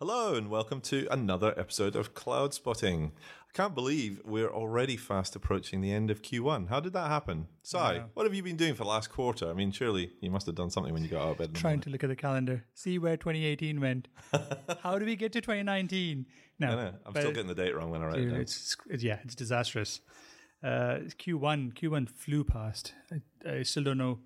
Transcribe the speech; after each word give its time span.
Hello 0.00 0.34
and 0.34 0.48
welcome 0.48 0.80
to 0.80 1.06
another 1.10 1.52
episode 1.58 1.94
of 1.94 2.14
Cloud 2.14 2.54
Spotting. 2.54 3.12
I 3.50 3.52
can't 3.52 3.74
believe 3.74 4.22
we're 4.24 4.48
already 4.48 4.96
fast 4.96 5.36
approaching 5.36 5.82
the 5.82 5.92
end 5.92 6.10
of 6.10 6.22
Q1. 6.22 6.70
How 6.70 6.80
did 6.80 6.94
that 6.94 7.08
happen? 7.08 7.48
Sai, 7.62 7.96
Yeah. 7.96 8.04
what 8.14 8.24
have 8.24 8.32
you 8.32 8.42
been 8.42 8.56
doing 8.56 8.72
for 8.72 8.84
the 8.84 8.88
last 8.88 9.10
quarter? 9.10 9.50
I 9.50 9.52
mean, 9.52 9.72
surely 9.72 10.12
you 10.22 10.30
must 10.30 10.46
have 10.46 10.54
done 10.54 10.70
something 10.70 10.94
when 10.94 11.02
you 11.02 11.10
got 11.10 11.20
out 11.26 11.30
of 11.32 11.36
bed. 11.38 11.54
Trying 11.54 11.80
to 11.82 11.90
look 11.90 12.02
at 12.02 12.08
the 12.08 12.16
calendar, 12.16 12.64
see 12.72 12.98
where 12.98 13.18
2018 13.18 13.78
went. 13.78 14.08
How 14.82 14.98
do 14.98 15.04
we 15.04 15.16
get 15.16 15.32
to 15.34 15.42
2019? 15.42 16.24
No, 16.58 16.66
I 16.68 16.74
know. 16.76 16.94
I'm 17.04 17.12
still 17.12 17.32
getting 17.32 17.48
the 17.48 17.54
date 17.54 17.76
wrong 17.76 17.90
when 17.90 18.00
I 18.00 18.06
write 18.06 18.20
it 18.20 18.30
down. 18.30 18.40
it's 18.40 18.74
yeah, 18.88 19.18
it's 19.22 19.34
disastrous. 19.34 20.00
Uh, 20.64 21.00
Q1, 21.18 21.74
Q1 21.74 22.08
flew 22.08 22.42
past. 22.42 22.94
I, 23.12 23.50
I 23.50 23.62
still 23.64 23.84
don't 23.84 23.98
know 23.98 24.20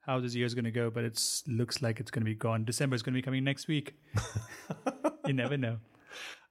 how 0.00 0.20
this 0.20 0.34
year 0.34 0.44
is 0.44 0.54
going 0.54 0.64
to 0.66 0.70
go, 0.70 0.90
but 0.90 1.02
it 1.04 1.18
looks 1.46 1.80
like 1.80 1.98
it's 1.98 2.10
going 2.10 2.20
to 2.22 2.30
be 2.30 2.34
gone. 2.34 2.64
December 2.64 2.94
is 2.94 3.02
going 3.02 3.14
to 3.14 3.18
be 3.18 3.22
coming 3.22 3.42
next 3.42 3.68
week. 3.68 3.94
you 5.26 5.32
never 5.32 5.56
know. 5.56 5.78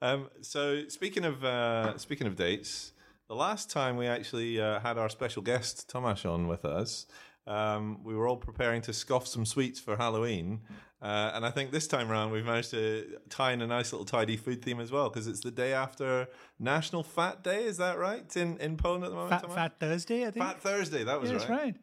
Um, 0.02 0.30
so 0.42 0.90
speaking 0.90 1.24
of 1.24 1.46
uh, 1.46 1.98
speaking 1.98 2.28
of 2.28 2.36
dates, 2.36 2.92
the 3.30 3.36
last 3.36 3.72
time 3.72 3.96
we 3.96 4.06
actually 4.06 4.60
uh, 4.60 4.82
had 4.82 4.98
our 4.98 5.08
special 5.08 5.42
guest 5.42 5.90
Tomasz 5.90 6.30
on 6.30 6.50
with 6.50 6.66
us, 6.66 7.06
um, 7.48 8.04
we 8.04 8.14
were 8.14 8.28
all 8.28 8.36
preparing 8.36 8.82
to 8.82 8.92
scoff 8.92 9.26
some 9.28 9.46
sweets 9.46 9.80
for 9.80 9.96
Halloween, 9.96 10.60
uh, 11.02 11.32
and 11.34 11.46
I 11.46 11.52
think 11.52 11.72
this 11.72 11.88
time 11.88 12.12
around 12.12 12.32
we've 12.32 12.44
managed 12.44 12.72
to 12.72 13.18
tie 13.30 13.54
in 13.54 13.62
a 13.62 13.68
nice 13.68 13.94
little 13.94 14.06
tidy 14.06 14.36
food 14.36 14.62
theme 14.62 14.82
as 14.82 14.92
well 14.92 15.10
because 15.10 15.26
it's 15.26 15.40
the 15.40 15.52
day 15.52 15.72
after 15.72 16.28
National 16.60 17.04
Fat 17.04 17.42
Day. 17.42 17.64
Is 17.64 17.78
that 17.78 17.98
right 17.98 18.36
in 18.36 18.58
in 18.58 18.76
Poland 18.76 19.06
at 19.06 19.12
the 19.12 19.16
moment? 19.16 19.42
Fat, 19.42 19.50
Tomasz? 19.50 19.56
Fat 19.56 19.80
Thursday, 19.80 20.28
I 20.28 20.32
think. 20.32 20.46
Fat 20.46 20.60
Thursday. 20.60 21.06
That 21.06 21.22
was 21.22 21.32
yeah, 21.32 21.38
that's 21.38 21.50
right. 21.50 21.64
right. 21.64 21.76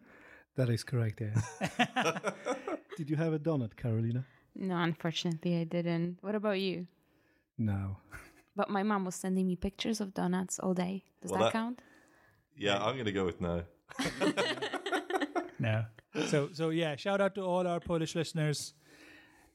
That 0.57 0.69
is 0.69 0.85
correct, 0.85 1.23
yeah. 1.23 2.19
Did 2.99 3.09
you 3.09 3.17
have 3.17 3.33
a 3.33 3.39
donut, 3.39 3.77
Carolina? 3.77 4.27
No, 4.57 4.77
unfortunately, 4.77 5.59
I 5.61 5.65
didn't. 5.65 6.19
What 6.21 6.35
about 6.35 6.61
you? 6.61 6.87
No. 7.59 7.97
But 8.57 8.69
my 8.71 8.83
mom 8.83 9.05
was 9.05 9.15
sending 9.15 9.47
me 9.47 9.57
pictures 9.57 10.01
of 10.01 10.13
donuts 10.15 10.59
all 10.59 10.75
day. 10.75 11.05
Does 11.23 11.31
Well, 11.31 11.41
that, 11.41 11.47
that- 11.47 11.53
count? 11.53 11.83
Yeah, 12.57 12.77
I'm 12.85 12.95
going 12.95 13.07
to 13.07 13.13
go 13.13 13.25
with 13.25 13.41
no. 13.41 13.63
No. 15.59 15.85
So, 16.29 16.49
so 16.53 16.71
yeah, 16.71 16.97
shout 16.97 17.21
out 17.21 17.35
to 17.35 17.43
all 17.43 17.67
our 17.67 17.81
Polish 17.81 18.15
listeners. 18.15 18.75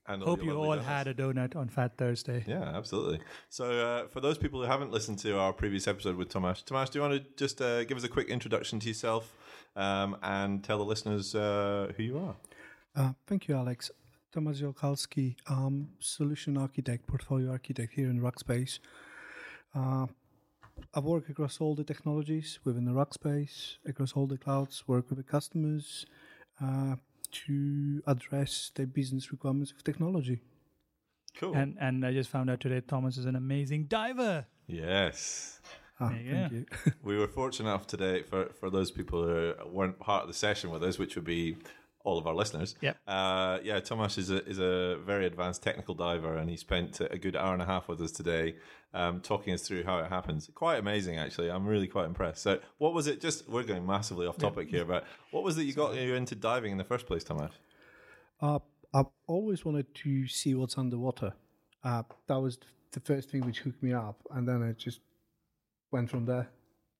And 0.08 0.22
Hope 0.22 0.44
you 0.44 0.56
all 0.56 0.70
donuts. 0.70 0.88
had 0.88 1.08
a 1.08 1.14
donut 1.16 1.56
on 1.56 1.68
Fat 1.68 1.98
Thursday. 1.98 2.44
Yeah, 2.48 2.62
absolutely. 2.62 3.20
So, 3.50 3.72
uh, 3.72 4.08
for 4.08 4.22
those 4.22 4.38
people 4.38 4.62
who 4.62 4.68
haven't 4.68 4.92
listened 4.92 5.18
to 5.20 5.40
our 5.40 5.52
previous 5.52 5.88
episode 5.88 6.16
with 6.16 6.30
Tomasz, 6.30 6.64
Tomasz, 6.64 6.92
do 6.92 7.00
you 7.00 7.02
want 7.02 7.16
to 7.24 7.30
just 7.38 7.60
uh, 7.60 7.84
give 7.86 7.98
us 7.98 8.04
a 8.04 8.08
quick 8.08 8.30
introduction 8.30 8.80
to 8.82 8.88
yourself 8.88 9.34
um, 9.76 10.16
and 10.22 10.64
tell 10.64 10.78
the 10.78 10.84
listeners 10.86 11.34
uh, 11.34 11.92
who 11.98 12.04
you 12.04 12.20
are? 12.20 12.36
Uh, 12.96 13.14
thank 13.26 13.48
you, 13.48 13.56
Alex. 13.56 13.90
Tomasz 14.36 14.62
Jolkalski, 14.62 15.36
um, 15.48 15.88
solution 16.00 16.58
architect, 16.58 17.08
portfolio 17.08 17.52
architect 17.52 17.94
here 17.94 18.10
in 18.10 18.20
Rackspace. 18.20 18.80
Uh, 19.74 20.08
I 20.94 21.00
work 21.00 21.30
across 21.30 21.62
all 21.62 21.74
the 21.74 21.86
technologies 21.86 22.60
within 22.66 22.84
the 22.86 22.92
Rackspace, 22.92 23.78
across 23.88 24.12
all 24.12 24.28
the 24.28 24.38
clouds, 24.38 24.84
work 24.88 25.10
with 25.10 25.18
the 25.20 25.24
customers 25.24 26.06
uh, 26.62 26.96
to 27.46 28.04
address 28.08 28.72
the 28.76 28.86
business 28.86 29.32
requirements 29.32 29.72
of 29.72 29.84
technology. 29.86 30.42
Cool. 31.38 31.54
And 31.54 31.78
and 31.80 32.06
I 32.06 32.12
just 32.14 32.30
found 32.30 32.50
out 32.50 32.60
today 32.60 32.82
Thomas 32.82 33.18
is 33.18 33.26
an 33.26 33.36
amazing 33.36 33.86
diver. 33.86 34.46
yes. 34.68 35.60
Ah, 35.98 36.10
There 36.10 36.20
you 36.22 36.32
thank 36.34 36.52
you. 36.52 36.66
We 37.04 37.18
were 37.18 37.28
fortunate 37.28 37.70
enough 37.70 37.88
today 37.88 38.24
for, 38.24 38.48
for 38.60 38.70
those 38.70 38.92
people 38.92 39.24
who 39.24 39.54
weren't 39.72 39.98
part 39.98 40.24
of 40.24 40.28
the 40.28 40.34
session 40.34 40.70
with 40.70 40.84
us, 40.84 41.00
which 41.00 41.16
would 41.16 41.24
be 41.24 41.56
all 42.06 42.18
of 42.18 42.28
our 42.28 42.36
listeners. 42.36 42.76
Yeah, 42.80 42.94
Uh, 43.08 43.60
yeah, 43.64 43.80
Thomas 43.80 44.18
is 44.18 44.30
a, 44.30 44.46
is 44.46 44.60
a 44.60 44.98
very 45.06 45.26
advanced 45.26 45.64
technical 45.64 45.96
diver, 45.96 46.38
and 46.38 46.50
he 46.50 46.56
spent 46.56 47.02
a 47.02 47.18
good 47.18 47.36
hour 47.36 47.52
and 47.52 47.62
a 47.62 47.66
half 47.66 47.88
with 47.88 48.00
us 48.00 48.12
today 48.12 48.56
um, 48.94 49.20
talking 49.20 49.54
us 49.54 49.68
through 49.68 49.84
how 49.84 49.98
it 50.00 50.10
happens. 50.10 50.50
Quite 50.54 50.80
amazing, 50.80 51.18
actually. 51.18 51.50
I'm 51.50 51.66
really 51.66 51.88
quite 51.88 52.06
impressed. 52.06 52.42
So, 52.42 52.60
what 52.78 52.94
was 52.94 53.08
it? 53.08 53.20
Just 53.20 53.50
we're 53.50 53.64
going 53.64 53.86
massively 53.86 54.28
off 54.28 54.38
topic 54.38 54.70
here, 54.70 54.86
but 54.86 55.06
what 55.32 55.44
was 55.44 55.58
it 55.58 55.64
you 55.64 55.74
got 55.74 55.96
you 55.96 56.16
into 56.16 56.36
diving 56.36 56.72
in 56.72 56.78
the 56.78 56.84
first 56.84 57.06
place, 57.08 57.24
Thomas? 57.24 57.52
Uh, 58.40 58.60
I've 58.94 59.08
always 59.28 59.66
wanted 59.66 59.94
to 59.96 60.28
see 60.28 60.54
what's 60.56 60.78
underwater. 60.78 61.34
Uh, 61.84 62.04
that 62.28 62.40
was 62.40 62.58
the 62.92 63.00
first 63.02 63.30
thing 63.30 63.42
which 63.46 63.60
hooked 63.60 63.84
me 63.84 63.94
up, 63.94 64.22
and 64.32 64.48
then 64.48 64.62
it 64.64 64.78
just 64.78 65.00
went 65.92 66.10
from 66.10 66.26
there. 66.26 66.50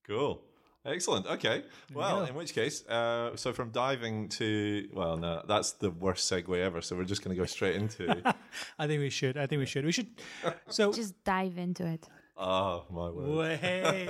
Cool. 0.06 0.40
Excellent. 0.86 1.26
Okay. 1.26 1.64
Well, 1.92 2.20
go. 2.20 2.26
in 2.26 2.34
which 2.34 2.54
case, 2.54 2.86
uh, 2.86 3.36
so 3.36 3.52
from 3.52 3.70
diving 3.70 4.28
to 4.30 4.88
well, 4.92 5.16
no, 5.16 5.42
that's 5.46 5.72
the 5.72 5.90
worst 5.90 6.30
segue 6.30 6.56
ever. 6.58 6.80
So 6.80 6.96
we're 6.96 7.04
just 7.04 7.24
going 7.24 7.36
to 7.36 7.40
go 7.40 7.46
straight 7.46 7.76
into. 7.76 8.22
I 8.78 8.86
think 8.86 9.00
we 9.00 9.10
should. 9.10 9.36
I 9.36 9.46
think 9.46 9.58
we 9.60 9.66
should. 9.66 9.84
We 9.84 9.92
should. 9.92 10.08
So, 10.68 10.92
Just 10.92 11.22
dive 11.24 11.58
into 11.58 11.84
it. 11.86 12.06
oh 12.36 12.84
my 12.90 13.10
word! 13.10 13.36
way. 13.36 14.08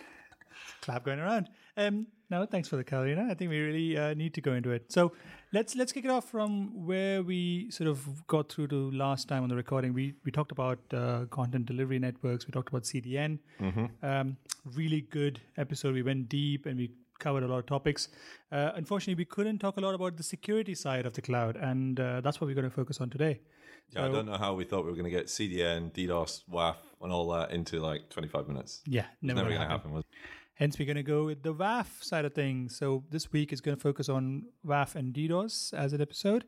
Clap 0.82 1.04
going 1.04 1.18
around. 1.18 1.50
Um, 1.76 2.06
no, 2.30 2.44
thanks 2.46 2.68
for 2.68 2.76
the 2.76 2.84
Carolina. 2.84 3.28
I 3.30 3.34
think 3.34 3.50
we 3.50 3.58
really 3.58 3.96
uh, 3.96 4.14
need 4.14 4.34
to 4.34 4.40
go 4.40 4.52
into 4.52 4.70
it. 4.70 4.92
So 4.92 5.12
let's 5.52 5.74
let's 5.74 5.92
kick 5.92 6.04
it 6.04 6.10
off 6.10 6.28
from 6.28 6.86
where 6.86 7.22
we 7.22 7.70
sort 7.70 7.88
of 7.88 8.26
got 8.26 8.52
through 8.52 8.68
to 8.68 8.90
last 8.90 9.28
time 9.28 9.42
on 9.42 9.48
the 9.48 9.56
recording. 9.56 9.94
We 9.94 10.14
we 10.24 10.30
talked 10.30 10.52
about 10.52 10.78
uh, 10.92 11.24
content 11.30 11.66
delivery 11.66 11.98
networks. 11.98 12.46
We 12.46 12.52
talked 12.52 12.68
about 12.68 12.82
CDN. 12.82 13.38
Um, 14.02 14.36
really 14.64 15.02
good 15.02 15.40
episode. 15.56 15.94
We 15.94 16.02
went 16.02 16.28
deep 16.28 16.66
and 16.66 16.76
we 16.78 16.90
covered 17.18 17.42
a 17.42 17.48
lot 17.48 17.58
of 17.58 17.66
topics. 17.66 18.08
Uh, 18.52 18.72
unfortunately, 18.74 19.14
we 19.14 19.24
couldn't 19.24 19.58
talk 19.58 19.76
a 19.76 19.80
lot 19.80 19.94
about 19.94 20.16
the 20.16 20.22
security 20.22 20.74
side 20.74 21.06
of 21.06 21.14
the 21.14 21.22
cloud, 21.22 21.56
and 21.56 21.98
uh, 21.98 22.20
that's 22.20 22.40
what 22.40 22.46
we're 22.46 22.54
going 22.54 22.68
to 22.68 22.74
focus 22.74 23.00
on 23.00 23.10
today. 23.10 23.40
Yeah, 23.90 24.04
I 24.04 24.08
don't 24.08 24.26
know 24.26 24.36
how 24.36 24.54
we 24.54 24.64
thought 24.64 24.84
we 24.84 24.90
were 24.90 24.96
going 24.96 25.10
to 25.10 25.10
get 25.10 25.26
CDN, 25.26 25.92
DDoS, 25.92 26.42
WAF, 26.50 26.76
and 27.00 27.10
all 27.10 27.28
that 27.30 27.52
into 27.52 27.80
like 27.80 28.10
25 28.10 28.46
minutes. 28.46 28.82
Yeah, 28.86 29.06
never, 29.22 29.38
never 29.38 29.48
going 29.50 29.62
to 29.62 29.68
happen. 29.68 29.90
happen. 29.90 30.04
Hence, 30.58 30.76
we're 30.78 30.86
going 30.86 30.96
to 30.96 31.04
go 31.04 31.24
with 31.24 31.42
the 31.44 31.54
WAF 31.54 32.02
side 32.02 32.24
of 32.24 32.34
things. 32.34 32.76
So 32.76 33.04
this 33.10 33.30
week 33.32 33.52
is 33.52 33.60
going 33.60 33.76
to 33.76 33.80
focus 33.80 34.08
on 34.08 34.46
WAF 34.66 34.96
and 34.96 35.14
DDoS 35.14 35.72
as 35.72 35.92
an 35.92 36.00
episode, 36.00 36.44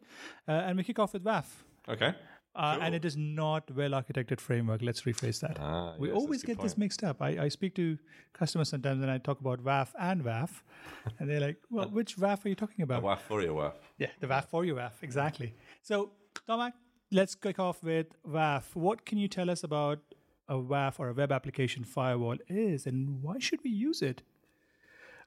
uh, 0.49 0.53
and 0.67 0.77
we 0.77 0.83
kick 0.83 0.99
off 0.99 1.13
with 1.13 1.23
WAF. 1.25 1.45
Okay. 1.89 2.15
Uh, 2.57 2.75
Cool. 2.75 2.83
And 2.83 2.95
it 2.97 3.05
is 3.05 3.17
not 3.17 3.71
well 3.77 3.91
architected 3.93 4.41
framework. 4.41 4.83
Let's 4.83 5.03
rephrase 5.03 5.39
that. 5.41 5.59
Ah, 5.61 5.95
we 5.97 6.09
yes, 6.09 6.17
always 6.17 6.43
get 6.43 6.61
this 6.61 6.77
mixed 6.77 7.05
up. 7.05 7.23
I, 7.23 7.45
I 7.45 7.49
speak 7.49 7.77
to 7.77 7.97
customers 8.33 8.69
sometimes 8.69 9.01
and 9.03 9.11
I 9.11 9.19
talk 9.19 9.41
about 9.41 9.63
WAF 9.63 9.91
and 10.01 10.25
WAF, 10.25 10.51
and 11.21 11.31
they're 11.31 11.41
like, 11.41 11.59
"Well, 11.71 11.89
which 11.89 12.17
WAF 12.17 12.45
are 12.45 12.49
you 12.49 12.57
talking 12.57 12.81
A 12.81 12.85
about?" 12.85 13.05
WAF 13.05 13.21
for 13.21 13.41
you, 13.43 13.51
WAF. 13.51 13.75
Yeah, 13.99 14.09
the 14.19 14.27
WAF 14.27 14.47
for 14.47 14.65
you 14.65 14.75
WAF 14.75 14.95
exactly. 15.03 15.55
So, 15.83 16.11
Tomac, 16.49 16.73
let's 17.13 17.37
kick 17.37 17.61
off 17.61 17.85
with 17.85 18.09
WAF. 18.29 18.65
What 18.75 19.07
can 19.07 19.19
you 19.19 19.29
tell 19.29 19.49
us 19.49 19.63
about 19.63 20.01
a 20.51 20.55
WAF 20.55 20.99
or 20.99 21.09
a 21.09 21.15
web 21.15 21.31
application 21.31 21.85
firewall 21.85 22.37
is, 22.49 22.85
and 22.85 23.23
why 23.23 23.39
should 23.39 23.61
we 23.63 23.71
use 23.71 24.03
it? 24.03 24.23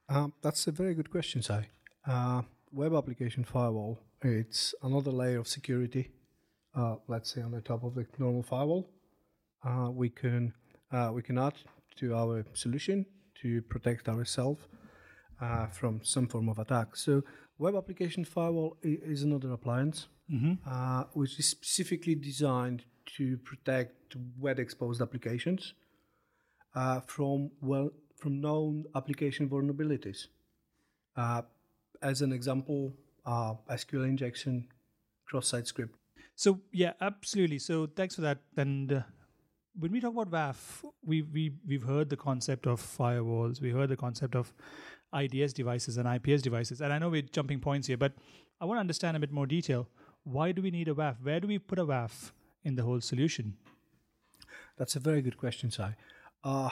Um, 0.08 0.34
that's 0.42 0.66
a 0.66 0.70
very 0.70 0.94
good 0.94 1.10
question, 1.10 1.40
Sai. 1.42 1.68
Uh, 2.06 2.42
web 2.70 2.92
application 2.94 3.42
firewall, 3.42 3.98
it's 4.20 4.74
another 4.82 5.10
layer 5.10 5.38
of 5.38 5.48
security, 5.48 6.10
uh, 6.76 6.96
let's 7.08 7.32
say 7.32 7.40
on 7.40 7.52
the 7.52 7.62
top 7.62 7.82
of 7.82 7.94
the 7.94 8.06
normal 8.18 8.42
firewall. 8.42 8.90
Uh, 9.66 9.88
we 9.90 10.10
can 10.10 10.52
uh, 10.92 11.10
we 11.12 11.22
can 11.22 11.38
add 11.38 11.54
to 11.96 12.14
our 12.14 12.44
solution 12.52 13.06
to 13.40 13.62
protect 13.62 14.08
ourselves 14.08 14.62
uh, 15.40 15.66
from 15.68 16.00
some 16.04 16.28
form 16.28 16.50
of 16.50 16.58
attack. 16.58 16.96
So, 16.96 17.22
web 17.58 17.74
application 17.74 18.26
firewall 18.26 18.76
is 18.82 19.22
another 19.22 19.52
appliance 19.52 20.08
uh, 20.66 21.04
which 21.12 21.38
is 21.38 21.46
specifically 21.48 22.14
designed 22.14 22.84
to 23.16 23.36
protect 23.38 24.16
web 24.38 24.58
exposed 24.58 25.00
applications 25.00 25.74
uh, 26.74 27.00
from 27.00 27.50
well 27.60 27.90
from 28.16 28.40
known 28.40 28.84
application 28.94 29.48
vulnerabilities. 29.48 30.26
Uh, 31.16 31.42
as 32.02 32.22
an 32.22 32.32
example, 32.32 32.92
uh, 33.26 33.54
SQL 33.70 34.04
injection, 34.04 34.68
cross-site 35.26 35.66
script. 35.66 35.96
So 36.36 36.60
yeah, 36.72 36.92
absolutely. 37.00 37.58
So 37.58 37.86
thanks 37.86 38.14
for 38.14 38.22
that. 38.22 38.38
And 38.56 38.92
uh, 38.92 39.00
when 39.78 39.92
we 39.92 40.00
talk 40.00 40.12
about 40.12 40.30
WAF, 40.30 40.84
we 41.04 41.22
we 41.22 41.52
we've 41.66 41.82
heard 41.82 42.10
the 42.10 42.16
concept 42.16 42.66
of 42.66 42.80
firewalls. 42.80 43.60
We 43.60 43.70
heard 43.70 43.88
the 43.88 43.96
concept 43.96 44.34
of 44.34 44.52
IDS 45.14 45.52
devices 45.52 45.96
and 45.96 46.08
IPS 46.08 46.42
devices. 46.42 46.80
And 46.80 46.92
I 46.92 46.98
know 46.98 47.08
we're 47.08 47.22
jumping 47.22 47.60
points 47.60 47.86
here, 47.86 47.96
but 47.96 48.14
I 48.60 48.64
want 48.64 48.78
to 48.78 48.80
understand 48.80 49.16
a 49.16 49.20
bit 49.20 49.32
more 49.32 49.46
detail. 49.46 49.88
Why 50.24 50.52
do 50.52 50.62
we 50.62 50.70
need 50.70 50.88
a 50.88 50.94
WAF? 50.94 51.16
Where 51.22 51.38
do 51.38 51.46
we 51.46 51.58
put 51.58 51.78
a 51.78 51.84
WAF 51.84 52.32
in 52.64 52.76
the 52.76 52.82
whole 52.82 53.00
solution? 53.00 53.56
That's 54.76 54.96
a 54.96 55.00
very 55.00 55.22
good 55.22 55.36
question, 55.36 55.70
Sai. 55.70 55.94
Uh, 56.42 56.70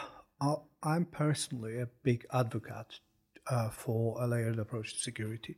I'm 0.83 1.05
personally 1.05 1.79
a 1.79 1.89
big 2.03 2.27
advocate 2.33 2.99
uh, 3.47 3.69
for 3.71 4.21
a 4.21 4.27
layered 4.27 4.59
approach 4.59 4.95
to 4.95 4.99
security. 4.99 5.57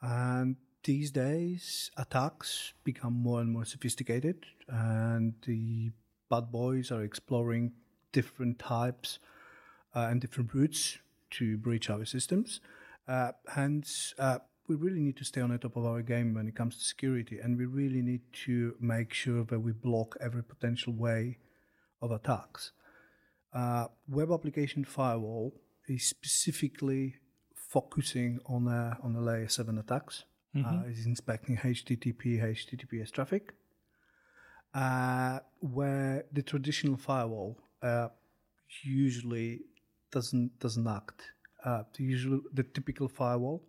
And 0.00 0.56
these 0.84 1.10
days, 1.10 1.90
attacks 1.96 2.72
become 2.84 3.12
more 3.12 3.40
and 3.40 3.50
more 3.50 3.64
sophisticated, 3.64 4.46
and 4.68 5.34
the 5.44 5.90
bad 6.30 6.50
boys 6.50 6.90
are 6.90 7.02
exploring 7.02 7.72
different 8.12 8.58
types 8.58 9.18
uh, 9.94 10.06
and 10.10 10.20
different 10.20 10.54
routes 10.54 10.98
to 11.32 11.58
breach 11.58 11.90
our 11.90 12.04
systems. 12.04 12.60
Uh, 13.06 13.32
hence, 13.54 14.14
uh, 14.18 14.38
we 14.68 14.76
really 14.76 15.00
need 15.00 15.16
to 15.16 15.24
stay 15.24 15.40
on 15.40 15.50
the 15.50 15.58
top 15.58 15.76
of 15.76 15.86
our 15.86 16.02
game 16.02 16.34
when 16.34 16.46
it 16.46 16.54
comes 16.54 16.76
to 16.76 16.84
security, 16.84 17.38
and 17.38 17.56
we 17.56 17.64
really 17.64 18.02
need 18.02 18.20
to 18.44 18.74
make 18.80 19.14
sure 19.14 19.44
that 19.44 19.60
we 19.60 19.72
block 19.72 20.16
every 20.20 20.44
potential 20.44 20.92
way 20.92 21.38
of 22.02 22.10
attacks. 22.10 22.72
Uh, 23.52 23.86
web 24.06 24.30
application 24.30 24.84
firewall 24.84 25.54
is 25.88 26.04
specifically 26.04 27.16
focusing 27.54 28.38
on 28.46 28.68
a, 28.68 28.98
on 29.02 29.14
the 29.14 29.20
layer 29.20 29.48
seven 29.48 29.78
attacks. 29.78 30.24
Uh, 30.66 30.82
is 30.88 31.06
inspecting 31.06 31.56
HTTP, 31.56 32.42
HTTPS 32.42 33.12
traffic, 33.12 33.52
uh, 34.74 35.38
where 35.60 36.24
the 36.32 36.42
traditional 36.42 36.96
firewall 36.96 37.56
uh, 37.82 38.08
usually 38.82 39.60
doesn't 40.10 40.58
doesn't 40.58 40.88
act. 40.88 41.22
Uh, 41.64 41.82
the 41.96 42.02
usual 42.02 42.40
the 42.54 42.64
typical 42.64 43.08
firewall 43.08 43.62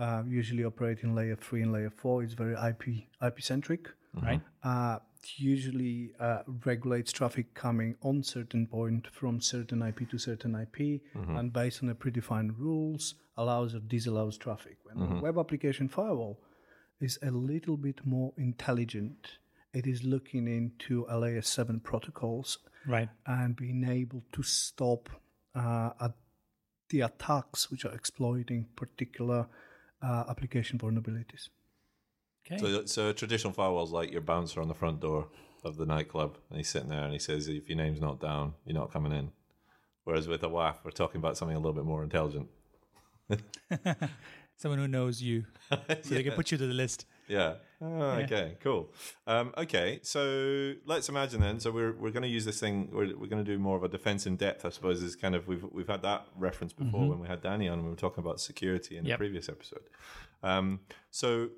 uh, 0.00 0.22
usually 0.26 0.64
in 1.04 1.14
layer 1.14 1.36
three 1.36 1.62
and 1.62 1.72
layer 1.72 1.90
four 1.90 2.22
It's 2.24 2.34
very 2.34 2.54
IP 2.70 2.82
IP 3.24 3.40
centric. 3.42 3.88
Right. 4.14 4.40
Uh, 4.64 4.98
usually 5.36 6.12
uh, 6.18 6.42
regulates 6.64 7.12
traffic 7.12 7.54
coming 7.54 7.94
on 8.02 8.22
certain 8.22 8.66
point 8.66 9.06
from 9.12 9.40
certain 9.40 9.82
IP 9.82 10.08
to 10.10 10.18
certain 10.18 10.54
IP, 10.56 11.02
and 11.14 11.52
based 11.52 11.82
on 11.82 11.88
the 11.88 11.94
predefined 11.94 12.58
rules, 12.58 13.14
allows 13.36 13.74
or 13.74 13.80
disallows 13.80 14.36
traffic. 14.38 14.78
When 14.84 14.96
a 15.18 15.20
web 15.20 15.38
application 15.38 15.88
firewall 15.88 16.40
is 17.00 17.18
a 17.22 17.30
little 17.30 17.76
bit 17.76 18.00
more 18.04 18.32
intelligent, 18.36 19.38
it 19.72 19.86
is 19.86 20.02
looking 20.02 20.48
into 20.48 21.06
a 21.08 21.16
layer 21.18 21.42
seven 21.42 21.80
protocols 21.80 22.58
Right. 22.86 23.10
and 23.26 23.54
being 23.56 23.84
able 23.84 24.24
to 24.32 24.42
stop 24.42 25.08
uh, 25.54 25.90
at 26.00 26.12
the 26.88 27.02
attacks 27.02 27.70
which 27.70 27.84
are 27.84 27.92
exploiting 27.94 28.66
particular 28.74 29.46
uh, 30.02 30.24
application 30.28 30.78
vulnerabilities. 30.78 31.48
Okay. 32.46 32.58
So, 32.58 32.84
so 32.86 33.12
traditional 33.12 33.52
firewalls 33.52 33.90
like 33.90 34.10
your 34.10 34.22
bouncer 34.22 34.60
on 34.60 34.68
the 34.68 34.74
front 34.74 35.00
door 35.00 35.28
of 35.62 35.76
the 35.76 35.86
nightclub, 35.86 36.38
and 36.48 36.56
he's 36.56 36.68
sitting 36.68 36.88
there 36.88 37.04
and 37.04 37.12
he 37.12 37.18
says, 37.18 37.48
"If 37.48 37.68
your 37.68 37.76
name's 37.76 38.00
not 38.00 38.20
down, 38.20 38.54
you're 38.64 38.78
not 38.78 38.92
coming 38.92 39.12
in." 39.12 39.30
Whereas 40.04 40.26
with 40.26 40.42
a 40.42 40.48
WAF, 40.48 40.76
we're 40.84 40.90
talking 40.90 41.18
about 41.18 41.36
something 41.36 41.56
a 41.56 41.60
little 41.60 41.74
bit 41.74 41.84
more 41.84 42.02
intelligent. 42.02 42.48
Someone 44.56 44.78
who 44.78 44.88
knows 44.88 45.22
you, 45.22 45.44
so 45.70 46.14
they 46.14 46.22
can 46.22 46.32
put 46.32 46.50
you 46.50 46.58
to 46.58 46.66
the 46.66 46.74
list. 46.74 47.06
Yeah. 47.28 47.54
Oh, 47.82 47.86
okay. 48.22 48.56
Cool. 48.60 48.92
Um, 49.26 49.54
okay. 49.56 50.00
So 50.02 50.74
let's 50.84 51.08
imagine 51.08 51.40
then. 51.40 51.60
So 51.60 51.70
we're 51.70 51.92
we're 51.92 52.10
going 52.10 52.22
to 52.22 52.28
use 52.28 52.44
this 52.44 52.60
thing. 52.60 52.90
We're, 52.92 53.16
we're 53.16 53.26
going 53.26 53.42
to 53.42 53.50
do 53.50 53.58
more 53.58 53.76
of 53.76 53.84
a 53.84 53.88
defense 53.88 54.26
in 54.26 54.36
depth. 54.36 54.66
I 54.66 54.68
suppose 54.68 55.02
is 55.02 55.16
kind 55.16 55.34
of 55.34 55.48
we've 55.48 55.64
we've 55.70 55.88
had 55.88 56.02
that 56.02 56.26
reference 56.36 56.72
before 56.72 57.08
when 57.08 57.20
we 57.20 57.26
had 57.26 57.40
Danny 57.40 57.68
on 57.68 57.78
and 57.78 57.84
we 57.84 57.90
were 57.90 57.96
talking 57.96 58.22
about 58.22 58.40
security 58.40 58.96
in 58.98 59.04
the 59.04 59.16
previous 59.16 59.48
episode. 59.48 59.84
Um, 60.42 60.80
so 61.10 61.50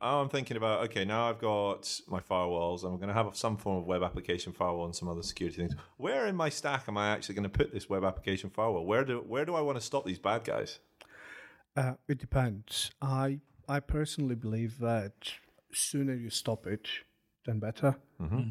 I'm 0.00 0.28
thinking 0.28 0.58
about 0.58 0.84
okay. 0.84 1.06
Now 1.06 1.30
I've 1.30 1.38
got 1.38 2.00
my 2.06 2.20
firewalls. 2.20 2.84
I'm 2.84 2.96
going 2.96 3.08
to 3.08 3.14
have 3.14 3.34
some 3.34 3.56
form 3.56 3.78
of 3.78 3.86
web 3.86 4.02
application 4.02 4.52
firewall 4.52 4.84
and 4.84 4.94
some 4.94 5.08
other 5.08 5.22
security 5.22 5.56
things. 5.56 5.74
Where 5.96 6.26
in 6.26 6.36
my 6.36 6.50
stack 6.50 6.84
am 6.86 6.98
I 6.98 7.10
actually 7.10 7.36
going 7.36 7.44
to 7.44 7.58
put 7.58 7.72
this 7.72 7.88
web 7.88 8.04
application 8.04 8.50
firewall? 8.50 8.84
Where 8.84 9.04
do 9.04 9.20
where 9.26 9.46
do 9.46 9.54
I 9.54 9.62
want 9.62 9.78
to 9.78 9.84
stop 9.84 10.04
these 10.04 10.18
bad 10.18 10.44
guys? 10.44 10.80
Uh, 11.74 11.94
it 12.08 12.18
depends. 12.18 12.90
I 13.00 13.40
I 13.68 13.80
personally 13.80 14.34
believe 14.34 14.78
that 14.80 15.32
sooner 15.72 16.14
you 16.14 16.30
stop 16.30 16.66
it, 16.66 16.86
then 17.44 17.58
better, 17.60 17.96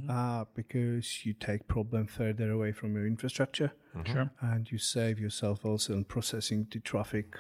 uh, 0.10 0.46
because 0.54 1.26
you 1.26 1.34
take 1.34 1.68
problem 1.68 2.08
further 2.08 2.52
away 2.52 2.72
from 2.72 2.96
your 2.96 3.06
infrastructure, 3.08 3.72
Sure. 4.06 4.30
and 4.42 4.72
you 4.72 4.78
save 4.78 5.20
yourself 5.20 5.66
also 5.66 5.94
in 5.94 6.06
processing 6.06 6.68
the 6.72 6.80
traffic, 6.80 7.36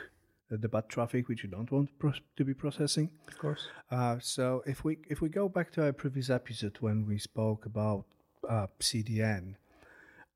uh, 0.51 0.57
the 0.59 0.67
bad 0.69 0.89
traffic 0.89 1.27
which 1.29 1.43
you 1.43 1.49
don't 1.49 1.71
want 1.71 1.89
pro- 1.99 2.13
to 2.35 2.43
be 2.45 2.53
processing. 2.53 3.09
Of 3.27 3.37
course. 3.37 3.67
Uh, 3.91 4.17
so 4.19 4.63
if 4.65 4.83
we 4.83 4.97
if 5.09 5.21
we 5.21 5.29
go 5.29 5.47
back 5.49 5.71
to 5.73 5.83
our 5.85 5.93
previous 5.93 6.29
episode 6.29 6.77
when 6.81 7.05
we 7.05 7.17
spoke 7.19 7.65
about 7.65 8.05
uh, 8.49 8.67
CDN, 8.79 9.55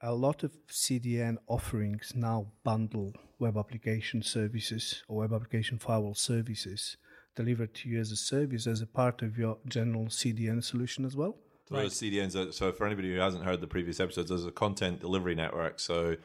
a 0.01 0.13
lot 0.13 0.43
of 0.43 0.51
CDN 0.67 1.37
offerings 1.47 2.13
now 2.15 2.47
bundle 2.63 3.13
web 3.39 3.57
application 3.57 4.21
services 4.21 5.03
or 5.07 5.17
web 5.19 5.33
application 5.33 5.77
firewall 5.79 6.15
services 6.15 6.97
delivered 7.35 7.73
to 7.73 7.89
you 7.89 7.99
as 7.99 8.11
a 8.11 8.15
service 8.15 8.67
as 8.67 8.81
a 8.81 8.87
part 8.87 9.21
of 9.21 9.37
your 9.37 9.57
general 9.67 10.05
CDN 10.05 10.63
solution 10.63 11.05
as 11.05 11.15
well. 11.15 11.37
So 11.69 11.75
those 11.75 11.99
CDNs. 11.99 12.35
Are, 12.35 12.51
so 12.51 12.71
for 12.71 12.85
anybody 12.85 13.13
who 13.13 13.19
hasn't 13.19 13.45
heard 13.45 13.61
the 13.61 13.67
previous 13.67 13.99
episodes, 13.99 14.29
there's 14.29 14.45
a 14.45 14.51
content 14.51 14.99
delivery 14.99 15.35
network. 15.35 15.79
So 15.79 16.15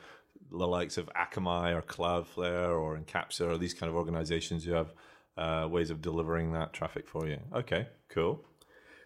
the 0.50 0.66
likes 0.66 0.96
of 0.96 1.08
Akamai 1.14 1.74
or 1.74 1.82
Cloudflare 1.82 2.78
or 2.78 2.98
Incapsula 2.98 3.54
or 3.54 3.58
these 3.58 3.74
kind 3.74 3.90
of 3.90 3.96
organizations 3.96 4.64
who 4.64 4.72
have 4.72 4.92
uh, 5.36 5.68
ways 5.68 5.90
of 5.90 6.00
delivering 6.00 6.52
that 6.52 6.72
traffic 6.72 7.08
for 7.08 7.26
you. 7.26 7.38
Okay, 7.54 7.88
cool. 8.08 8.44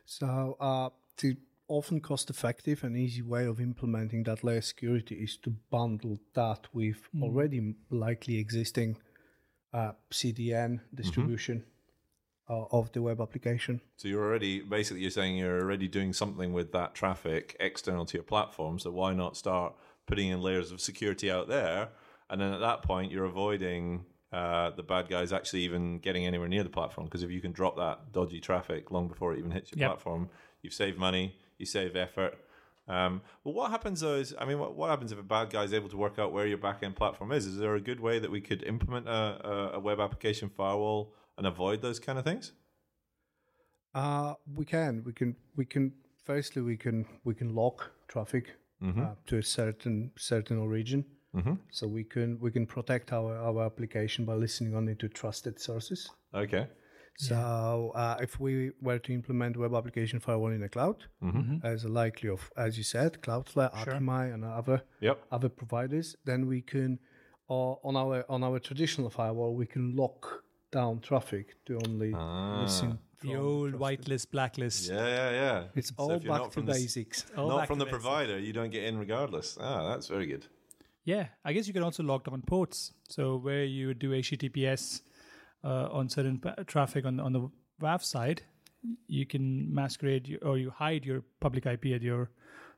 So 0.04 0.56
uh, 0.60 0.90
the 1.20 1.36
often 1.68 2.00
cost-effective 2.00 2.82
and 2.84 2.96
easy 2.96 3.22
way 3.22 3.44
of 3.44 3.60
implementing 3.60 4.22
that 4.24 4.42
layer 4.42 4.62
security 4.62 5.16
is 5.16 5.36
to 5.36 5.50
bundle 5.70 6.18
that 6.34 6.66
with 6.72 6.96
already 7.20 7.74
likely 7.90 8.38
existing 8.38 8.96
uh, 9.74 9.92
CDN 10.10 10.80
distribution 10.94 11.62
uh, 12.48 12.64
of 12.70 12.90
the 12.92 13.02
web 13.02 13.20
application. 13.20 13.80
So 13.96 14.08
you're 14.08 14.24
already 14.24 14.60
basically 14.60 15.02
you're 15.02 15.10
saying 15.10 15.36
you're 15.36 15.60
already 15.60 15.88
doing 15.88 16.12
something 16.12 16.52
with 16.52 16.72
that 16.72 16.94
traffic 16.94 17.56
external 17.60 18.04
to 18.06 18.16
your 18.16 18.24
platform. 18.24 18.78
So 18.78 18.90
why 18.90 19.12
not 19.14 19.36
start 19.36 19.74
putting 20.06 20.28
in 20.28 20.40
layers 20.40 20.72
of 20.72 20.80
security 20.80 21.30
out 21.30 21.48
there? 21.48 21.88
And 22.30 22.40
then 22.40 22.52
at 22.52 22.60
that 22.60 22.82
point, 22.82 23.10
you're 23.10 23.24
avoiding 23.24 24.04
uh, 24.32 24.70
the 24.70 24.82
bad 24.82 25.08
guys 25.08 25.32
actually 25.32 25.60
even 25.62 25.98
getting 25.98 26.26
anywhere 26.26 26.48
near 26.48 26.62
the 26.62 26.68
platform. 26.68 27.06
Because 27.06 27.22
if 27.22 27.30
you 27.30 27.40
can 27.40 27.52
drop 27.52 27.76
that 27.76 28.12
dodgy 28.12 28.40
traffic 28.40 28.90
long 28.90 29.08
before 29.08 29.32
it 29.32 29.38
even 29.38 29.50
hits 29.50 29.72
your 29.72 29.80
Yep. 29.80 29.90
platform, 29.90 30.28
you've 30.62 30.74
saved 30.74 30.98
money, 30.98 31.34
you 31.56 31.66
save 31.66 31.96
effort. 31.96 32.38
Um, 32.86 33.20
well, 33.44 33.54
what 33.54 33.70
happens 33.70 34.00
though 34.00 34.14
is, 34.14 34.34
I 34.38 34.46
mean, 34.46 34.58
what, 34.58 34.74
what 34.74 34.88
happens 34.88 35.12
if 35.12 35.18
a 35.18 35.22
bad 35.22 35.50
guy 35.50 35.64
is 35.64 35.74
able 35.74 35.90
to 35.90 35.96
work 35.96 36.18
out 36.18 36.32
where 36.32 36.46
your 36.46 36.58
backend 36.58 36.96
platform 36.96 37.32
is? 37.32 37.46
Is 37.46 37.58
there 37.58 37.74
a 37.74 37.80
good 37.80 38.00
way 38.00 38.18
that 38.18 38.30
we 38.30 38.40
could 38.40 38.62
implement 38.62 39.08
a, 39.08 39.10
a, 39.46 39.70
a 39.74 39.80
web 39.80 40.00
application 40.00 40.48
firewall 40.48 41.14
and 41.38 41.46
avoid 41.46 41.80
those 41.80 41.98
kind 41.98 42.18
of 42.18 42.24
things? 42.24 42.52
Uh, 43.94 44.34
we 44.54 44.64
can, 44.64 45.02
we 45.04 45.12
can, 45.12 45.34
we 45.56 45.64
can. 45.64 45.92
Firstly, 46.24 46.60
we 46.60 46.76
can 46.76 47.06
we 47.24 47.34
can 47.34 47.54
lock 47.54 47.90
traffic 48.06 48.54
uh, 49.02 49.14
to 49.26 49.38
a 49.38 49.42
certain 49.42 50.10
certain 50.18 50.58
origin. 50.58 51.04
So 51.70 51.86
we 51.86 52.04
can 52.04 52.38
we 52.40 52.50
can 52.50 52.66
protect 52.66 53.12
our, 53.12 53.34
our 53.36 53.64
application 53.64 54.24
by 54.24 54.34
listening 54.34 54.74
only 54.74 54.94
to 54.96 55.08
trusted 55.08 55.60
sources. 55.60 56.10
Okay. 56.34 56.66
So 57.16 57.92
uh, 57.94 58.16
if 58.20 58.38
we 58.38 58.70
were 58.80 58.98
to 59.00 59.12
implement 59.12 59.56
web 59.56 59.74
application 59.74 60.20
firewall 60.20 60.52
in 60.52 60.60
the 60.60 60.68
cloud, 60.68 60.96
as 61.64 61.84
a 61.84 61.88
likely 61.88 62.28
of 62.28 62.50
as 62.56 62.76
you 62.76 62.84
said, 62.84 63.22
Cloudflare, 63.22 63.72
Akamai, 63.72 64.34
and 64.34 64.44
other 64.44 64.82
Yep. 65.00 65.16
other 65.32 65.48
providers, 65.48 66.16
then 66.24 66.46
we 66.46 66.60
can 66.60 66.98
uh, 67.50 67.74
on 67.88 67.96
our 67.96 68.24
on 68.28 68.42
our 68.44 68.58
traditional 68.58 69.10
firewall 69.10 69.54
we 69.54 69.66
can 69.66 69.96
lock 69.96 70.44
down 70.70 71.00
traffic 71.00 71.56
to 71.66 71.78
only 71.86 72.12
listen. 72.62 72.98
The 73.20 73.34
old 73.36 73.70
trusted- 73.72 73.80
whitelist, 74.06 74.30
blacklist. 74.30 74.88
Yeah, 74.88 75.06
yeah, 75.06 75.30
yeah. 75.30 75.64
It's 75.74 75.88
So 75.88 75.94
all 75.98 76.08
back 76.18 76.24
not 76.24 76.44
to 76.44 76.50
from 76.52 76.66
the 76.66 76.72
basics. 76.72 77.26
All 77.36 77.48
not 77.48 77.66
from 77.66 77.78
the 77.80 77.84
basics. 77.84 78.02
provider, 78.04 78.38
you 78.38 78.52
don't 78.52 78.70
get 78.70 78.84
in 78.84 78.96
regardless. 78.98 79.58
Ah, 79.60 79.88
that's 79.88 80.06
very 80.06 80.26
good. 80.26 80.46
Yeah, 81.04 81.28
I 81.44 81.52
guess 81.52 81.66
you 81.66 81.72
can 81.72 81.82
also 81.82 82.02
lock 82.02 82.24
down 82.30 82.42
ports. 82.42 82.92
So 83.08 83.36
where 83.38 83.64
you 83.64 83.88
would 83.88 83.98
do 83.98 84.10
HTTPS 84.12 85.02
uh, 85.64 85.88
on 85.90 86.08
certain 86.08 86.38
pa- 86.38 86.54
traffic 86.66 87.04
on 87.04 87.18
on 87.18 87.32
the 87.32 87.48
WAF 87.80 88.04
side, 88.04 88.42
you 89.08 89.26
can 89.26 89.72
masquerade 89.74 90.28
your, 90.28 90.40
or 90.44 90.58
you 90.58 90.70
hide 90.70 91.04
your 91.04 91.22
public 91.40 91.66
IP 91.66 91.86
at 91.86 92.02
your 92.02 92.30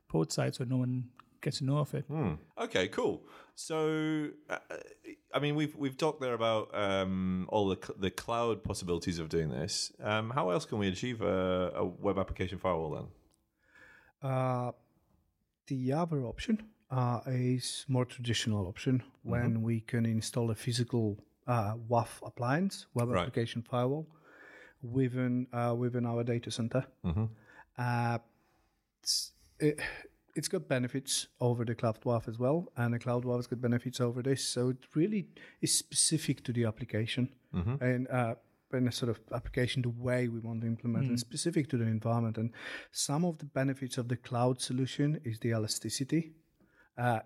port 0.07 0.31
side, 0.31 0.55
so 0.55 0.63
no 0.63 0.77
one 0.77 1.09
gets 1.41 1.57
to 1.59 1.65
know 1.65 1.79
of 1.79 1.93
it. 1.93 2.05
Hmm. 2.07 2.33
Okay, 2.57 2.87
cool. 2.87 3.23
So, 3.55 4.29
uh, 4.49 4.57
I 5.33 5.39
mean, 5.39 5.55
we've 5.55 5.75
we've 5.75 5.97
talked 5.97 6.21
there 6.21 6.33
about 6.33 6.73
um, 6.73 7.45
all 7.49 7.67
the 7.69 7.77
cl- 7.83 7.99
the 7.99 8.11
cloud 8.11 8.63
possibilities 8.63 9.19
of 9.19 9.27
doing 9.29 9.49
this. 9.49 9.91
Um, 10.01 10.29
how 10.31 10.49
else 10.51 10.65
can 10.65 10.77
we 10.79 10.87
achieve 10.87 11.21
a, 11.21 11.71
a 11.75 11.85
web 11.85 12.17
application 12.17 12.57
firewall 12.59 12.91
then? 12.91 13.07
Uh, 14.31 14.71
the 15.67 15.93
other 15.93 16.25
option 16.25 16.63
uh, 16.89 17.19
is 17.27 17.85
more 17.87 18.05
traditional 18.05 18.67
option 18.67 19.03
when 19.23 19.61
we 19.61 19.81
can 19.81 20.05
install 20.05 20.51
a 20.51 20.55
physical 20.55 21.17
uh, 21.47 21.73
WAF 21.89 22.07
appliance, 22.25 22.85
web 22.93 23.09
Right. 23.09 23.21
application 23.21 23.61
firewall, 23.61 24.07
within 24.81 25.47
uh, 25.53 25.73
within 25.77 26.05
our 26.05 26.23
data 26.23 26.51
center. 26.51 26.85
Uh, 27.77 28.17
it's, 29.01 29.31
it, 29.59 29.79
it's 30.35 30.47
got 30.47 30.67
benefits 30.67 31.27
over 31.39 31.65
the 31.65 31.75
cloud 31.75 31.99
WAF 32.03 32.27
as 32.27 32.37
well, 32.39 32.71
and 32.77 32.93
the 32.93 32.99
cloud 32.99 33.23
WAF 33.25 33.37
has 33.37 33.47
got 33.47 33.61
benefits 33.61 33.99
over 33.99 34.21
this. 34.21 34.43
So 34.47 34.69
it 34.69 34.77
really 34.95 35.27
is 35.61 35.77
specific 35.77 36.43
to 36.45 36.53
the 36.53 36.65
application 36.65 37.29
and 37.81 38.07
uh, 38.09 38.35
and 38.73 38.87
the 38.87 38.91
sort 38.91 39.09
of 39.09 39.19
application, 39.33 39.81
the 39.81 39.89
way 39.89 40.29
we 40.29 40.39
want 40.39 40.61
to 40.61 40.67
implement, 40.67 41.03
and 41.09 41.19
specific 41.19 41.69
to 41.69 41.77
the 41.77 41.85
environment. 41.85 42.37
And 42.37 42.51
some 42.91 43.25
of 43.25 43.37
the 43.37 43.45
benefits 43.45 43.97
of 43.97 44.07
the 44.07 44.15
cloud 44.15 44.61
solution 44.61 45.19
is 45.25 45.39
the 45.39 45.49
elasticity. 45.49 46.31
Uh, 46.97 47.19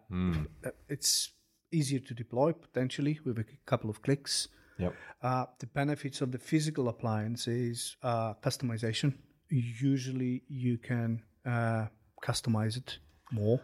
uh, 0.66 0.70
It's 0.90 1.32
easier 1.72 2.00
to 2.00 2.14
deploy 2.14 2.54
potentially 2.54 3.20
with 3.24 3.38
a 3.38 3.46
couple 3.66 3.90
of 3.90 4.02
clicks. 4.02 4.48
Yep. 4.80 4.94
Uh, 5.22 5.46
the 5.60 5.68
benefits 5.68 6.22
of 6.22 6.32
the 6.32 6.40
physical 6.40 6.88
appliance 6.90 7.48
is 7.48 7.96
uh, 8.02 8.34
customization. 8.42 9.14
Usually, 9.50 10.44
you 10.48 10.78
can 10.80 11.22
uh, 11.46 11.86
customize 12.28 12.76
it 12.82 12.90
more. 13.32 13.60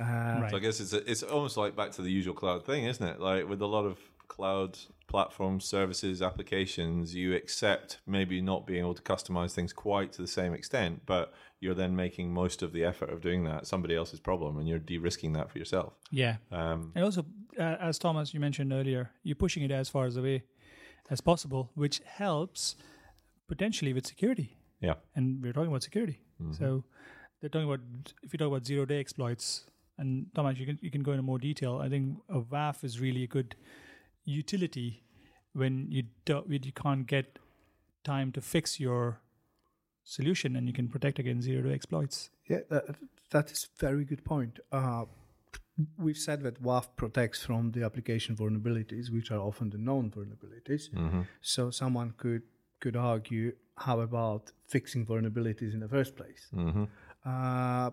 Uh, 0.00 0.04
Right. 0.42 0.50
So 0.50 0.56
I 0.56 0.60
guess 0.60 0.80
it's 0.80 0.92
a, 0.92 1.08
it's 1.10 1.22
almost 1.22 1.56
like 1.56 1.72
back 1.80 1.90
to 1.92 2.02
the 2.02 2.10
usual 2.10 2.34
cloud 2.34 2.60
thing, 2.66 2.84
isn't 2.92 3.06
it? 3.12 3.20
Like 3.20 3.48
with 3.48 3.62
a 3.62 3.66
lot 3.76 3.84
of 3.90 3.96
cloud 4.36 4.76
platforms, 5.06 5.64
services, 5.64 6.20
applications, 6.22 7.14
you 7.14 7.34
accept 7.34 7.88
maybe 8.06 8.40
not 8.40 8.66
being 8.66 8.80
able 8.80 8.94
to 8.94 9.02
customize 9.02 9.52
things 9.52 9.72
quite 9.72 10.12
to 10.14 10.22
the 10.22 10.32
same 10.40 10.52
extent, 10.54 11.02
but 11.06 11.32
you're 11.60 11.74
then 11.82 11.94
making 11.94 12.32
most 12.32 12.62
of 12.62 12.72
the 12.72 12.82
effort 12.84 13.10
of 13.10 13.20
doing 13.20 13.44
that 13.44 13.66
somebody 13.66 13.94
else's 13.94 14.18
problem, 14.20 14.58
and 14.58 14.66
you're 14.68 14.80
de-risking 14.80 15.32
that 15.34 15.48
for 15.50 15.58
yourself. 15.58 15.92
Yeah. 16.10 16.36
Um, 16.50 16.90
And 16.96 17.04
also, 17.04 17.24
uh, 17.58 17.76
as 17.88 17.98
Thomas, 17.98 18.34
you 18.34 18.40
mentioned 18.40 18.72
earlier, 18.72 19.10
you're 19.22 19.36
pushing 19.46 19.62
it 19.62 19.70
as 19.70 19.88
far 19.88 20.04
as 20.06 20.16
away 20.16 20.42
as 21.10 21.20
possible, 21.20 21.70
which 21.74 22.00
helps 22.04 22.74
potentially 23.46 23.92
with 23.92 24.06
security. 24.06 24.48
yeah. 24.80 24.94
And 25.14 25.40
we're 25.42 25.52
talking 25.52 25.68
about 25.68 25.82
security. 25.84 26.18
So 26.58 26.84
they're 27.44 27.50
talking 27.50 27.68
about, 27.68 27.80
if 28.22 28.32
you 28.32 28.38
talk 28.38 28.48
about 28.48 28.64
zero 28.64 28.86
day 28.86 28.98
exploits, 28.98 29.64
and 29.98 30.28
Thomas, 30.34 30.58
you 30.58 30.64
can, 30.64 30.78
you 30.80 30.90
can 30.90 31.02
go 31.02 31.12
into 31.12 31.22
more 31.22 31.38
detail. 31.38 31.78
I 31.78 31.90
think 31.90 32.16
a 32.30 32.40
WAF 32.40 32.82
is 32.82 32.98
really 32.98 33.24
a 33.24 33.26
good 33.26 33.54
utility 34.24 35.02
when 35.52 35.86
you, 35.90 36.04
do, 36.24 36.42
when 36.46 36.62
you 36.62 36.72
can't 36.72 37.06
get 37.06 37.38
time 38.02 38.32
to 38.32 38.40
fix 38.40 38.80
your 38.80 39.20
solution 40.04 40.56
and 40.56 40.66
you 40.66 40.72
can 40.72 40.88
protect 40.88 41.18
against 41.18 41.44
zero 41.44 41.68
day 41.68 41.74
exploits. 41.74 42.30
Yeah, 42.48 42.60
that, 42.70 42.96
that 43.30 43.52
is 43.52 43.68
a 43.76 43.78
very 43.78 44.06
good 44.06 44.24
point. 44.24 44.60
Uh, 44.72 45.04
we've 45.98 46.16
said 46.16 46.42
that 46.44 46.62
WAF 46.62 46.88
protects 46.96 47.44
from 47.44 47.72
the 47.72 47.84
application 47.84 48.34
vulnerabilities, 48.34 49.12
which 49.12 49.30
are 49.30 49.40
often 49.40 49.68
the 49.68 49.76
known 49.76 50.10
vulnerabilities. 50.10 50.88
So 51.42 51.70
someone 51.70 52.14
could 52.16 52.42
could 52.80 52.96
argue, 52.96 53.52
how 53.78 54.00
about 54.00 54.52
fixing 54.66 55.06
vulnerabilities 55.06 55.72
in 55.72 55.80
the 55.80 55.88
first 55.88 56.16
place? 56.16 56.48
hmm 56.50 56.84
Uh, 57.24 57.90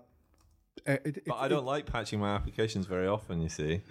it, 0.85 1.05
it, 1.17 1.23
But 1.27 1.35
I 1.35 1.47
don't 1.47 1.65
like 1.65 1.85
patching 1.85 2.19
my 2.19 2.33
applications 2.35 2.85
very 2.88 3.07
often. 3.07 3.41
You 3.41 3.50
see, 3.50 3.81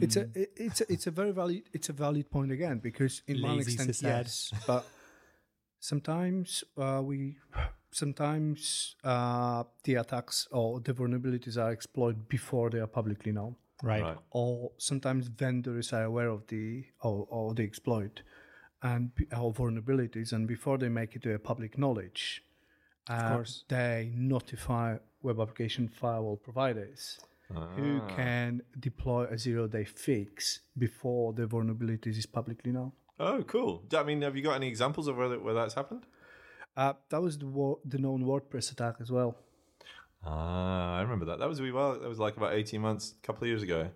It's 0.00 0.16
a 0.16 0.22
it, 0.34 0.52
it's 0.56 0.80
a, 0.80 0.92
it's 0.92 1.06
a 1.06 1.10
very 1.10 1.32
valid 1.32 1.62
it's 1.72 1.88
a 1.88 1.92
valid 1.92 2.30
point 2.30 2.52
again 2.52 2.78
because 2.78 3.22
in 3.26 3.42
one 3.42 3.56
Lazy 3.56 3.72
extent 3.72 3.90
sysadmin. 3.90 4.02
yes, 4.02 4.52
but 4.66 4.84
sometimes 5.80 6.64
uh, 6.78 7.00
we 7.04 7.36
sometimes 7.90 8.96
uh, 9.04 9.64
the 9.84 9.94
attacks 9.96 10.48
or 10.50 10.80
the 10.80 10.92
vulnerabilities 10.92 11.56
are 11.56 11.72
exploited 11.72 12.28
before 12.28 12.70
they 12.70 12.78
are 12.78 12.86
publicly 12.86 13.32
known, 13.32 13.56
Right. 13.82 14.02
right? 14.02 14.18
or 14.30 14.72
sometimes 14.78 15.28
vendors 15.28 15.92
are 15.92 16.04
aware 16.04 16.28
of 16.28 16.46
the 16.48 16.84
or, 17.02 17.26
or 17.30 17.54
the 17.54 17.62
exploit 17.64 18.22
and 18.82 19.14
b- 19.14 19.26
or 19.36 19.52
vulnerabilities, 19.52 20.32
and 20.32 20.46
before 20.46 20.78
they 20.78 20.88
make 20.90 21.16
it 21.16 21.22
to 21.22 21.34
a 21.34 21.38
public 21.38 21.78
knowledge, 21.78 22.42
uh, 23.08 23.34
course. 23.34 23.64
they 23.68 24.10
notify 24.14 24.96
web 25.22 25.40
application 25.40 25.88
firewall 25.88 26.36
providers 26.36 27.18
who 27.76 28.00
can 28.16 28.60
deploy 28.80 29.24
a 29.30 29.38
zero 29.38 29.68
day 29.68 29.84
fix 29.84 30.60
before 30.76 31.32
the 31.32 31.46
vulnerabilities 31.46 32.18
is 32.18 32.26
publicly 32.26 32.72
known. 32.72 32.90
Oh, 33.20 33.42
cool. 33.44 33.84
I 33.96 34.02
mean, 34.02 34.22
have 34.22 34.36
you 34.36 34.42
got 34.42 34.54
any 34.56 34.66
examples 34.68 35.06
of 35.06 35.16
where, 35.16 35.28
that- 35.28 35.42
where 35.42 35.54
that's 35.54 35.74
happened? 35.74 36.06
Uh, 36.76 36.94
that 37.08 37.22
was 37.22 37.38
the, 37.38 37.46
wo- 37.46 37.78
the 37.84 37.98
known 37.98 38.24
WordPress 38.24 38.72
attack 38.72 38.96
as 39.00 39.10
well. 39.12 39.36
Ah, 40.24 40.96
I 40.98 41.02
remember 41.02 41.24
that. 41.26 41.38
That 41.38 41.48
was 41.48 41.60
a 41.60 41.62
wee 41.62 41.72
while. 41.72 41.98
That 41.98 42.08
was 42.08 42.18
like 42.18 42.36
about 42.36 42.52
eighteen 42.54 42.80
months, 42.80 43.14
a 43.22 43.26
couple 43.26 43.44
of 43.44 43.48
years 43.48 43.62
ago. 43.62 43.90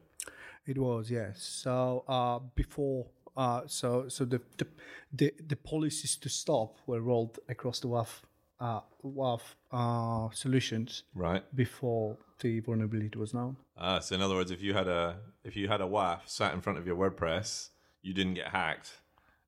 It 0.66 0.78
was 0.78 1.10
yes. 1.10 1.42
So 1.42 2.04
uh, 2.06 2.38
before, 2.54 3.06
uh, 3.36 3.62
so 3.66 4.08
so 4.08 4.24
the, 4.24 4.40
the 4.58 4.66
the 5.12 5.34
the 5.46 5.56
policies 5.56 6.16
to 6.18 6.28
stop 6.28 6.78
were 6.86 7.00
rolled 7.00 7.38
across 7.48 7.80
the 7.80 7.88
WAF 7.88 8.22
uh, 8.60 8.80
WAF 9.04 9.40
uh, 9.72 10.28
solutions 10.34 11.04
Right. 11.14 11.42
before 11.54 12.18
the 12.40 12.60
vulnerability 12.60 13.18
was 13.18 13.32
known. 13.34 13.56
Ah, 13.76 13.98
so 14.00 14.14
in 14.14 14.20
other 14.22 14.34
words, 14.34 14.50
if 14.50 14.62
you 14.62 14.74
had 14.74 14.88
a 14.88 15.18
if 15.44 15.56
you 15.56 15.68
had 15.68 15.80
a 15.80 15.84
WAF 15.86 16.20
sat 16.28 16.52
in 16.54 16.60
front 16.60 16.78
of 16.78 16.86
your 16.86 16.96
WordPress, 16.96 17.70
you 18.02 18.12
didn't 18.14 18.34
get 18.34 18.48
hacked, 18.48 19.00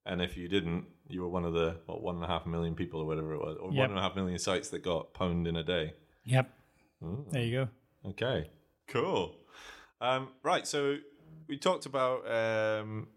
and 0.07 0.21
if 0.23 0.37
you 0.37 0.49
didn't, 0.49 0.87
you 1.09 1.21
were 1.21 1.29
one 1.29 1.45
of 1.45 1.53
the 1.53 1.77
what 1.87 2.03
one 2.03 2.15
and 2.17 2.25
a 2.25 2.29
half 2.29 2.47
million 2.47 2.75
people 2.75 3.01
or 3.01 3.07
whatever 3.07 3.35
it 3.35 3.39
was, 3.39 3.57
or 3.61 3.71
Yep. 3.73 3.79
one 3.79 3.91
and 3.91 3.99
a 3.99 4.03
half 4.03 4.17
million 4.17 4.39
sites 4.39 4.69
that 4.71 4.83
got 4.83 5.13
pwned 5.15 5.47
in 5.47 5.57
a 5.57 5.63
day. 5.63 5.95
Yep. 6.25 6.51
There 7.33 7.43
you 7.43 7.53
go. 8.05 8.11
Okay, 8.11 8.51
cool. 8.89 9.37
Um, 10.01 10.29
right, 10.43 10.67
so 10.67 10.97
we 11.49 11.57
talked 11.59 11.87
about 11.87 12.29
um, 12.31 13.09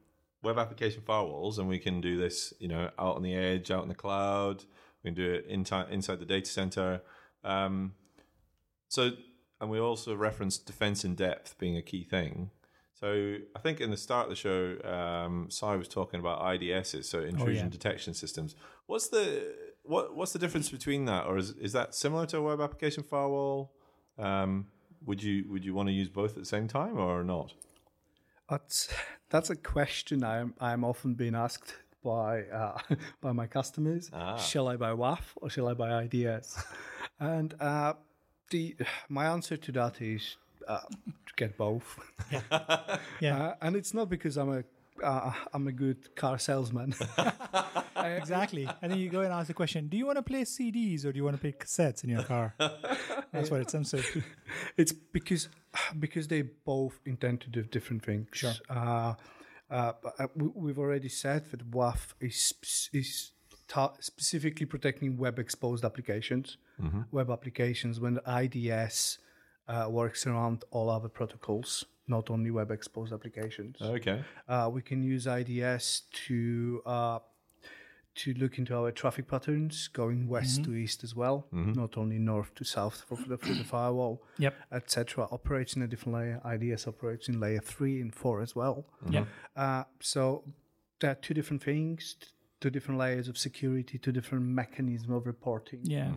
web 0.44 0.58
application 0.58 1.02
firewalls, 1.04 1.58
and 1.60 1.68
we 1.68 1.80
can 1.80 2.02
do 2.02 2.18
this, 2.18 2.54
you 2.60 2.68
know, 2.68 2.90
out 3.00 3.16
on 3.16 3.24
the 3.24 3.34
edge, 3.34 3.72
out 3.72 3.84
in 3.84 3.90
the 3.90 3.96
cloud. 3.96 4.64
We 5.06 5.12
can 5.12 5.16
do 5.16 5.34
it 5.34 5.46
in 5.46 5.64
inside 5.92 6.20
the 6.20 6.26
data 6.26 6.50
center. 6.50 7.02
Um, 7.44 7.94
so, 8.88 9.12
and 9.62 9.70
we 9.70 9.80
also 9.80 10.16
referenced 10.16 10.66
defense 10.66 11.06
in 11.06 11.14
depth 11.14 11.60
being 11.60 11.78
a 11.78 11.84
key 11.84 12.04
thing. 12.04 12.50
So, 12.96 13.36
I 13.56 13.60
think 13.60 13.82
in 13.82 13.92
the 13.92 13.98
start 13.98 14.24
of 14.24 14.30
the 14.32 14.36
show, 14.36 14.78
um, 14.84 15.48
Sai 15.52 15.76
was 15.76 15.88
talking 15.88 16.20
about 16.20 16.42
IDSs, 16.42 17.06
so 17.06 17.20
intrusion 17.20 17.66
yeah. 17.66 17.70
detection 17.70 18.16
systems. 18.16 18.56
What's 18.88 19.10
the 19.10 19.54
what 19.84 20.16
What's 20.16 20.34
the 20.34 20.40
difference 20.40 20.72
between 20.72 21.06
that, 21.06 21.28
or 21.28 21.38
is 21.38 21.52
is 21.52 21.74
that 21.74 21.94
similar 21.94 22.26
to 22.28 22.38
a 22.38 22.42
web 22.42 22.60
application 22.60 23.04
firewall? 23.04 23.74
Um, 24.18 24.68
would 25.06 25.22
you 25.22 25.46
would 25.50 25.64
you 25.64 25.76
want 25.76 25.88
to 25.90 25.94
use 25.94 26.10
both 26.10 26.32
at 26.32 26.38
the 26.38 26.46
same 26.46 26.68
time 26.68 26.98
or 26.98 27.24
not? 27.24 27.54
That's 28.50 28.90
that's 29.30 29.52
a 29.52 29.56
question 29.56 30.24
I'm 30.24 30.56
I'm 30.60 30.84
often 30.84 31.14
being 31.14 31.36
asked 31.36 31.76
by 32.06 32.44
uh, 32.44 32.78
by 33.22 33.32
my 33.34 33.48
customers. 33.48 34.12
Shall 34.38 34.68
I 34.70 34.78
buy 34.78 34.92
WAF 34.92 35.24
or 35.38 35.50
shall 35.50 35.68
I 35.68 35.74
buy 35.74 36.04
IDS? 36.04 36.64
and 37.20 37.54
uh, 37.60 37.94
the 38.52 38.76
my 39.10 39.26
answer 39.26 39.58
to 39.58 39.72
that 39.74 40.02
is 40.02 40.38
uh, 40.68 40.80
to 41.28 41.34
get 41.36 41.58
both. 41.58 42.00
Yeah. 43.22 43.38
Uh, 43.38 43.56
and 43.62 43.76
it's 43.76 43.94
not 43.94 44.10
because 44.10 44.38
I'm 44.38 44.52
a 44.60 44.64
uh, 45.04 45.34
I'm 45.54 45.68
a 45.68 45.72
good 45.72 46.16
car 46.16 46.38
salesman. 46.38 46.94
Exactly. 47.98 48.70
And 48.82 48.92
then 48.92 49.00
you 49.00 49.10
go 49.10 49.22
and 49.22 49.34
ask 49.34 49.48
the 49.48 49.54
question 49.54 49.88
Do 49.88 49.98
you 49.98 50.06
want 50.06 50.18
to 50.18 50.24
play 50.24 50.44
CDs 50.44 51.06
or 51.06 51.12
do 51.12 51.18
you 51.18 51.24
want 51.24 51.36
to 51.38 51.42
play 51.42 51.54
cassettes 51.54 52.04
in 52.04 52.10
your 52.10 52.24
car? 52.24 52.54
That's 53.34 53.50
what 53.52 53.62
it 53.62 53.70
sounds 53.72 53.94
like. 53.94 54.24
it's 54.78 54.94
because 55.18 55.50
because 56.00 56.28
they 56.28 56.44
both 56.44 57.00
intend 57.06 57.42
to 57.42 57.50
do 57.50 57.64
different 57.64 58.06
things. 58.06 58.28
Sure. 58.32 58.54
Uh, 59.70 59.94
but, 60.02 60.14
uh, 60.20 60.28
we- 60.36 60.48
we've 60.56 60.80
already 60.80 61.10
said 61.10 61.50
that 61.52 61.70
WAF 61.72 62.14
is 62.20 62.54
is 62.94 63.32
ta- 63.68 63.96
specifically 64.00 64.66
protecting 64.66 65.18
web 65.18 65.40
exposed 65.40 65.84
applications, 65.84 66.58
web 67.12 67.30
applications 67.32 68.00
when 68.00 68.14
the 68.16 68.24
IDS 68.44 69.18
uh, 69.68 69.88
works 69.90 70.28
around 70.28 70.64
all 70.70 70.90
other 70.92 71.10
protocols, 71.10 71.86
not 72.08 72.30
only 72.30 72.52
web 72.52 72.70
exposed 72.70 73.12
applications. 73.12 73.76
Okay. 73.82 74.24
Uh, 74.48 74.70
we 74.72 74.82
can 74.84 75.02
use 75.02 75.26
IDS 75.26 76.02
to 76.28 76.84
uh, 76.86 77.20
to 78.16 78.34
look 78.36 78.58
into 78.58 78.76
our 78.76 78.92
traffic 78.92 79.28
patterns 79.28 79.88
going 79.90 80.28
west 80.28 80.64
to 80.64 80.74
east 80.74 81.04
as 81.04 81.14
well, 81.16 81.48
not 81.52 81.98
only 81.98 82.18
north 82.18 82.54
to 82.56 82.64
south 82.64 83.04
for 83.08 83.18
the, 83.28 83.38
for 83.38 83.54
the 83.54 83.64
firewall, 83.76 84.24
Yep. 84.38 84.56
etc. 84.72 85.28
Operates 85.32 85.76
in 85.76 85.82
a 85.82 85.88
different 85.88 86.16
layer. 86.16 86.42
IDS 86.54 86.88
operates 86.88 87.28
in 87.28 87.40
layer 87.40 87.60
three 87.60 88.00
and 88.02 88.14
four 88.16 88.42
as 88.42 88.56
well. 88.56 88.86
Yep. 89.10 89.28
Uh, 89.56 89.84
so 90.00 90.44
there 91.02 91.12
are 91.12 91.16
two 91.16 91.34
different 91.34 91.62
things, 91.62 92.16
two 92.62 92.70
different 92.70 93.00
layers 93.00 93.28
of 93.28 93.38
security, 93.38 93.98
two 93.98 94.12
different 94.14 94.46
mechanisms 94.46 95.10
of 95.12 95.26
reporting. 95.26 95.80
Yeah. 95.84 96.12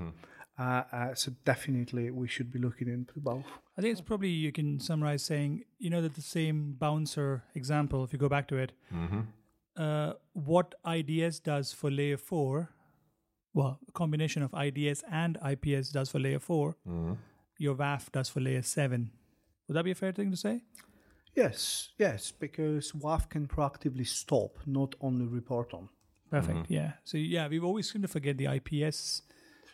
Uh, 0.59 0.83
uh, 0.93 1.15
so 1.15 1.33
definitely 1.45 2.11
we 2.11 2.27
should 2.29 2.51
be 2.53 2.59
looking 2.59 2.89
into 2.89 3.15
both. 3.21 3.45
I 3.77 3.81
think 3.81 3.93
it's 3.93 4.01
probably 4.01 4.31
you 4.31 4.51
can 4.51 4.81
summarize 4.81 5.25
saying, 5.25 5.65
you 5.79 5.89
know, 5.91 6.03
that 6.03 6.15
the 6.15 6.21
same 6.23 6.73
bouncer 6.79 7.45
example, 7.55 8.03
if 8.05 8.13
you 8.13 8.19
go 8.19 8.29
back 8.29 8.49
to 8.49 8.57
it, 8.57 8.73
uh, 9.79 10.13
what 10.33 10.75
IDS 10.87 11.41
does 11.41 11.73
for 11.73 11.91
layer 11.91 12.17
four, 12.17 12.71
well, 13.55 13.79
a 13.89 13.93
combination 13.93 14.43
of 14.43 14.53
IDS 14.55 15.03
and 15.11 15.39
IPS 15.45 15.91
does 15.91 16.11
for 16.11 16.19
layer 16.19 16.39
4 16.39 16.77
your 17.59 17.75
WAF 17.75 18.11
does 18.13 18.29
for 18.29 18.41
layer 18.41 18.63
seven. 18.63 19.11
Would 19.67 19.75
that 19.75 19.85
be 19.85 19.91
a 19.91 19.95
fair 19.95 20.13
thing 20.13 20.31
to 20.31 20.37
say? 20.37 20.63
Yes, 21.35 21.91
yes, 21.99 22.33
because 22.33 22.93
WAF 22.93 23.29
can 23.29 23.47
proactively 23.47 24.07
stop, 24.07 24.59
not 24.67 24.95
only 25.01 25.27
report 25.27 25.75
on. 25.75 25.89
Perfect. 26.31 26.71
Yeah. 26.71 26.93
So 27.05 27.19
yeah, 27.19 27.49
we've 27.49 27.65
always 27.65 27.91
seem 27.91 28.03
to 28.03 28.09
forget 28.09 28.39
the 28.39 28.47
IPS 28.47 29.23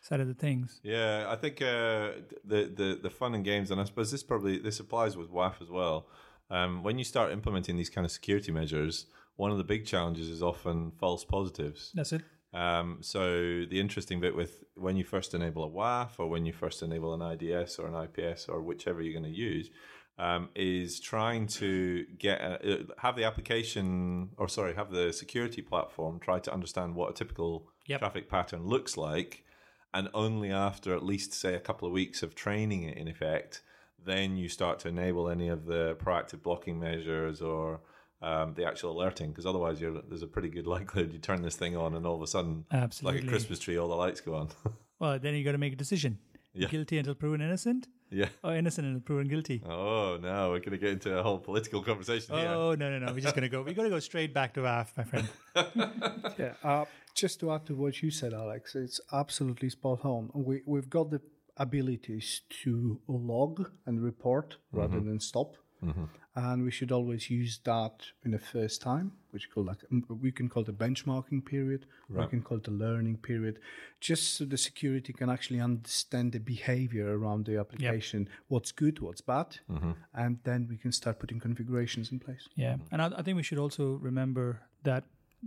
side 0.02 0.20
of 0.20 0.28
the 0.28 0.34
things. 0.34 0.80
Yeah, 0.82 1.26
I 1.28 1.36
think 1.36 1.60
uh, 1.60 2.12
the, 2.44 2.70
the 2.74 2.98
the 3.02 3.10
fun 3.10 3.34
and 3.34 3.44
games, 3.44 3.70
and 3.70 3.80
I 3.80 3.84
suppose 3.84 4.10
this 4.10 4.22
probably 4.22 4.58
this 4.58 4.78
applies 4.80 5.16
with 5.16 5.30
WAF 5.30 5.60
as 5.60 5.70
well. 5.70 6.06
Um, 6.50 6.82
when 6.82 6.98
you 6.98 7.04
start 7.04 7.32
implementing 7.32 7.76
these 7.76 7.90
kind 7.90 8.04
of 8.04 8.10
security 8.10 8.52
measures, 8.52 9.06
one 9.36 9.50
of 9.50 9.58
the 9.58 9.64
big 9.64 9.86
challenges 9.86 10.28
is 10.28 10.42
often 10.42 10.92
false 10.92 11.24
positives. 11.24 11.90
That's 11.94 12.12
it. 12.12 12.22
Um, 12.52 12.98
so 13.00 13.64
the 13.68 13.80
interesting 13.80 14.20
bit 14.20 14.36
with 14.36 14.62
when 14.76 14.96
you 14.96 15.02
first 15.04 15.34
enable 15.34 15.64
a 15.64 15.70
WAF 15.70 16.10
or 16.18 16.28
when 16.28 16.46
you 16.46 16.52
first 16.52 16.82
enable 16.82 17.12
an 17.12 17.20
IDS 17.20 17.78
or 17.80 17.88
an 17.88 18.08
IPS 18.08 18.48
or 18.48 18.62
whichever 18.62 19.02
you're 19.02 19.18
going 19.18 19.32
to 19.32 19.36
use, 19.36 19.70
um, 20.18 20.48
is 20.54 21.00
trying 21.00 21.48
to 21.48 22.04
get 22.16 22.40
a, 22.40 22.74
uh, 22.74 22.84
have 22.98 23.16
the 23.16 23.24
application, 23.24 24.30
or 24.36 24.48
sorry, 24.48 24.74
have 24.74 24.92
the 24.92 25.12
security 25.12 25.62
platform 25.62 26.20
try 26.20 26.38
to 26.38 26.52
understand 26.52 26.94
what 26.94 27.10
a 27.10 27.14
typical 27.14 27.68
Yep. 27.86 27.98
traffic 27.98 28.30
pattern 28.30 28.64
looks 28.66 28.96
like, 28.96 29.44
and 29.92 30.08
only 30.14 30.50
after 30.50 30.94
at 30.94 31.04
least 31.04 31.32
say 31.34 31.54
a 31.54 31.60
couple 31.60 31.86
of 31.86 31.92
weeks 31.92 32.22
of 32.22 32.34
training 32.34 32.84
it, 32.84 32.96
in 32.96 33.08
effect, 33.08 33.62
then 34.02 34.36
you 34.36 34.48
start 34.48 34.78
to 34.80 34.88
enable 34.88 35.28
any 35.28 35.48
of 35.48 35.66
the 35.66 35.96
proactive 35.96 36.42
blocking 36.42 36.78
measures 36.78 37.42
or 37.42 37.80
um, 38.24 38.54
the 38.54 38.64
actual 38.64 38.92
alerting. 38.92 39.30
Because 39.30 39.46
otherwise, 39.46 39.80
you're, 39.80 40.00
there's 40.08 40.22
a 40.22 40.26
pretty 40.26 40.48
good 40.48 40.66
likelihood 40.66 41.12
you 41.12 41.18
turn 41.18 41.42
this 41.42 41.56
thing 41.56 41.76
on, 41.76 41.94
and 41.94 42.06
all 42.06 42.16
of 42.16 42.22
a 42.22 42.26
sudden, 42.26 42.64
Absolutely. 42.72 43.20
like 43.20 43.28
a 43.28 43.30
Christmas 43.30 43.58
tree, 43.58 43.76
all 43.76 43.88
the 43.88 43.94
lights 43.94 44.20
go 44.20 44.34
on. 44.34 44.48
Well, 45.00 45.18
then 45.18 45.34
you've 45.34 45.44
got 45.44 45.52
to 45.52 45.58
make 45.58 45.72
a 45.72 45.76
decision. 45.76 46.18
Yeah. 46.54 46.68
Guilty 46.68 46.98
until 46.98 47.16
proven 47.16 47.40
innocent, 47.40 47.88
yeah. 48.10 48.28
or 48.44 48.54
innocent 48.54 48.86
until 48.86 49.00
proven 49.00 49.26
guilty. 49.26 49.60
Oh 49.68 50.16
no, 50.22 50.50
we're 50.50 50.60
gonna 50.60 50.78
get 50.78 50.90
into 50.90 51.18
a 51.18 51.22
whole 51.22 51.40
political 51.40 51.82
conversation 51.82 52.36
here. 52.36 52.46
Oh 52.48 52.76
no 52.76 52.90
no 52.90 53.00
no! 53.00 53.12
We're 53.12 53.18
just 53.18 53.34
gonna 53.34 53.48
go. 53.48 53.62
We're 53.62 53.74
gonna 53.74 53.90
go 53.90 53.98
straight 53.98 54.32
back 54.32 54.54
to 54.54 54.64
AF, 54.64 54.96
my 54.96 55.02
friend. 55.02 55.28
Yeah, 56.38 56.52
uh, 56.62 56.84
just 57.12 57.40
to 57.40 57.52
add 57.52 57.66
to 57.66 57.74
what 57.74 58.02
you 58.02 58.12
said, 58.12 58.32
Alex, 58.32 58.76
it's 58.76 59.00
absolutely 59.12 59.68
spot 59.68 60.04
on. 60.04 60.30
We 60.32 60.62
we've 60.64 60.88
got 60.88 61.10
the 61.10 61.20
abilities 61.56 62.42
to 62.62 63.00
log 63.08 63.70
and 63.84 64.00
report 64.00 64.56
rather 64.72 65.00
than 65.00 65.20
stop, 65.20 65.56
Mm-hmm. 65.82 66.04
and 66.36 66.64
we 66.64 66.70
should 66.70 66.90
always 66.90 67.30
use 67.30 67.60
that 67.64 68.06
in 68.24 68.30
the 68.30 68.38
first 68.38 68.80
time, 68.80 69.12
which 69.30 69.50
call 69.50 69.64
like 69.64 69.78
we 70.08 70.32
can 70.32 70.48
call 70.48 70.62
it 70.62 70.66
the 70.66 70.72
benchmarking 70.72 71.44
period, 71.44 71.86
we 72.08 72.26
can 72.26 72.42
call 72.42 72.58
it 72.58 72.64
the 72.64 72.70
learning 72.70 73.18
period, 73.18 73.58
just 74.00 74.34
so 74.34 74.44
the 74.44 74.56
security 74.56 75.12
can 75.12 75.28
actually 75.30 75.60
understand 75.60 76.32
the 76.32 76.38
behavior 76.38 77.18
around 77.18 77.44
the 77.46 77.58
application, 77.58 78.28
what's 78.48 78.72
good, 78.72 79.00
what's 79.00 79.20
bad, 79.20 79.58
mm-hmm. 79.70 79.92
and 80.14 80.38
then 80.44 80.66
we 80.68 80.76
can 80.76 80.92
start 80.92 81.18
putting 81.18 81.38
configurations 81.38 82.10
in 82.12 82.18
place. 82.18 82.48
Yeah, 82.56 82.74
mm-hmm. 82.74 82.92
and 82.92 83.02
I, 83.02 83.18
I 83.18 83.22
think 83.22 83.36
we 83.36 83.42
should 83.42 83.58
also 83.58 83.94
remember 83.94 84.60
that, 84.84 85.04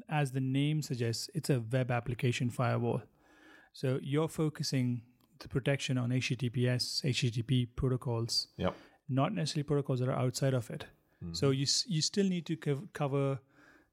as 0.09 0.31
the 0.31 0.41
name 0.41 0.81
suggests, 0.81 1.29
it's 1.33 1.49
a 1.49 1.59
web 1.71 1.89
application 1.91 2.49
firewall. 2.49 3.01
So 3.73 3.99
you're 4.01 4.27
focusing 4.27 5.01
the 5.39 5.47
protection 5.47 5.97
on 5.97 6.09
HTTPS, 6.09 7.03
HTTP 7.03 7.67
protocols, 7.75 8.47
Yep. 8.57 8.75
Not 9.09 9.33
necessarily 9.33 9.63
protocols 9.63 9.99
that 9.99 10.09
are 10.09 10.19
outside 10.19 10.53
of 10.53 10.69
it. 10.69 10.85
So 11.31 11.47
mm-hmm. 11.47 11.59
you 11.59 11.65
you 11.95 12.01
still 12.01 12.25
need 12.29 12.45
to 12.45 12.55
cov- 12.55 12.87
cover 12.93 13.39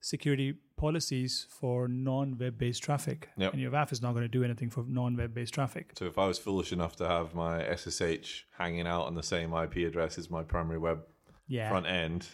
security 0.01 0.55
policies 0.77 1.47
for 1.49 1.89
non-web 1.89 2.59
based 2.59 2.83
traffic, 2.83 3.31
Yep. 3.39 3.53
and 3.55 3.63
your 3.63 3.71
WAF 3.71 3.93
is 3.93 4.03
not 4.03 4.13
going 4.13 4.25
to 4.25 4.29
do 4.29 4.45
anything 4.45 4.69
for 4.69 4.85
non-web 4.87 5.33
based 5.33 5.55
traffic. 5.55 5.93
So 5.99 6.05
if 6.05 6.19
I 6.19 6.27
was 6.27 6.39
foolish 6.39 6.73
enough 6.73 6.97
to 6.97 7.09
have 7.09 7.35
my 7.35 7.65
SSH 7.75 8.45
hanging 8.59 8.87
out 8.87 9.05
on 9.07 9.15
the 9.15 9.23
same 9.23 9.55
IP 9.55 9.77
address 9.89 10.19
as 10.19 10.29
my 10.31 10.43
primary 10.43 10.79
web 10.79 11.01
Yeah, 11.49 11.71
front 11.71 11.87
end, 11.87 12.27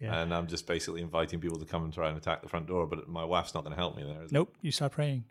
Yeah. 0.00 0.20
and 0.22 0.34
I'm 0.34 0.48
just 0.48 0.66
basically 0.66 1.02
inviting 1.02 1.38
people 1.38 1.58
to 1.60 1.64
come 1.64 1.84
and 1.84 1.92
try 1.92 2.08
and 2.08 2.16
attack 2.18 2.42
the 2.42 2.48
front 2.48 2.66
door, 2.66 2.86
but 2.88 3.08
my 3.08 3.22
WAF's 3.24 3.54
not 3.54 3.62
going 3.62 3.74
to 3.76 3.80
help 3.80 3.96
me 3.96 4.02
there. 4.02 4.22
Is 4.24 4.32
nope. 4.32 4.56
You 4.60 4.72
start 4.72 4.90
praying. 4.92 5.24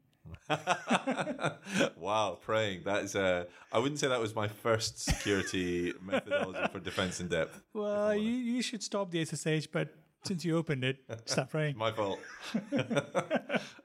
wow, 1.97 2.37
praying. 2.41 2.83
That 2.83 3.03
is 3.03 3.15
a. 3.15 3.47
I 3.71 3.79
wouldn't 3.79 3.99
say 3.99 4.07
that 4.07 4.19
was 4.19 4.35
my 4.35 4.47
first 4.47 5.03
security 5.03 5.93
methodology 6.03 6.59
for 6.71 6.79
defense 6.79 7.19
in 7.19 7.27
depth. 7.27 7.61
Well, 7.73 8.15
you, 8.15 8.31
you 8.31 8.61
should 8.61 8.83
stop 8.83 9.11
the 9.11 9.23
SSH, 9.23 9.67
but 9.71 9.89
since 10.23 10.45
you 10.45 10.57
opened 10.57 10.83
it, 10.83 10.97
stop 11.25 11.49
praying. 11.49 11.77
My 11.77 11.91
fault. 11.91 12.19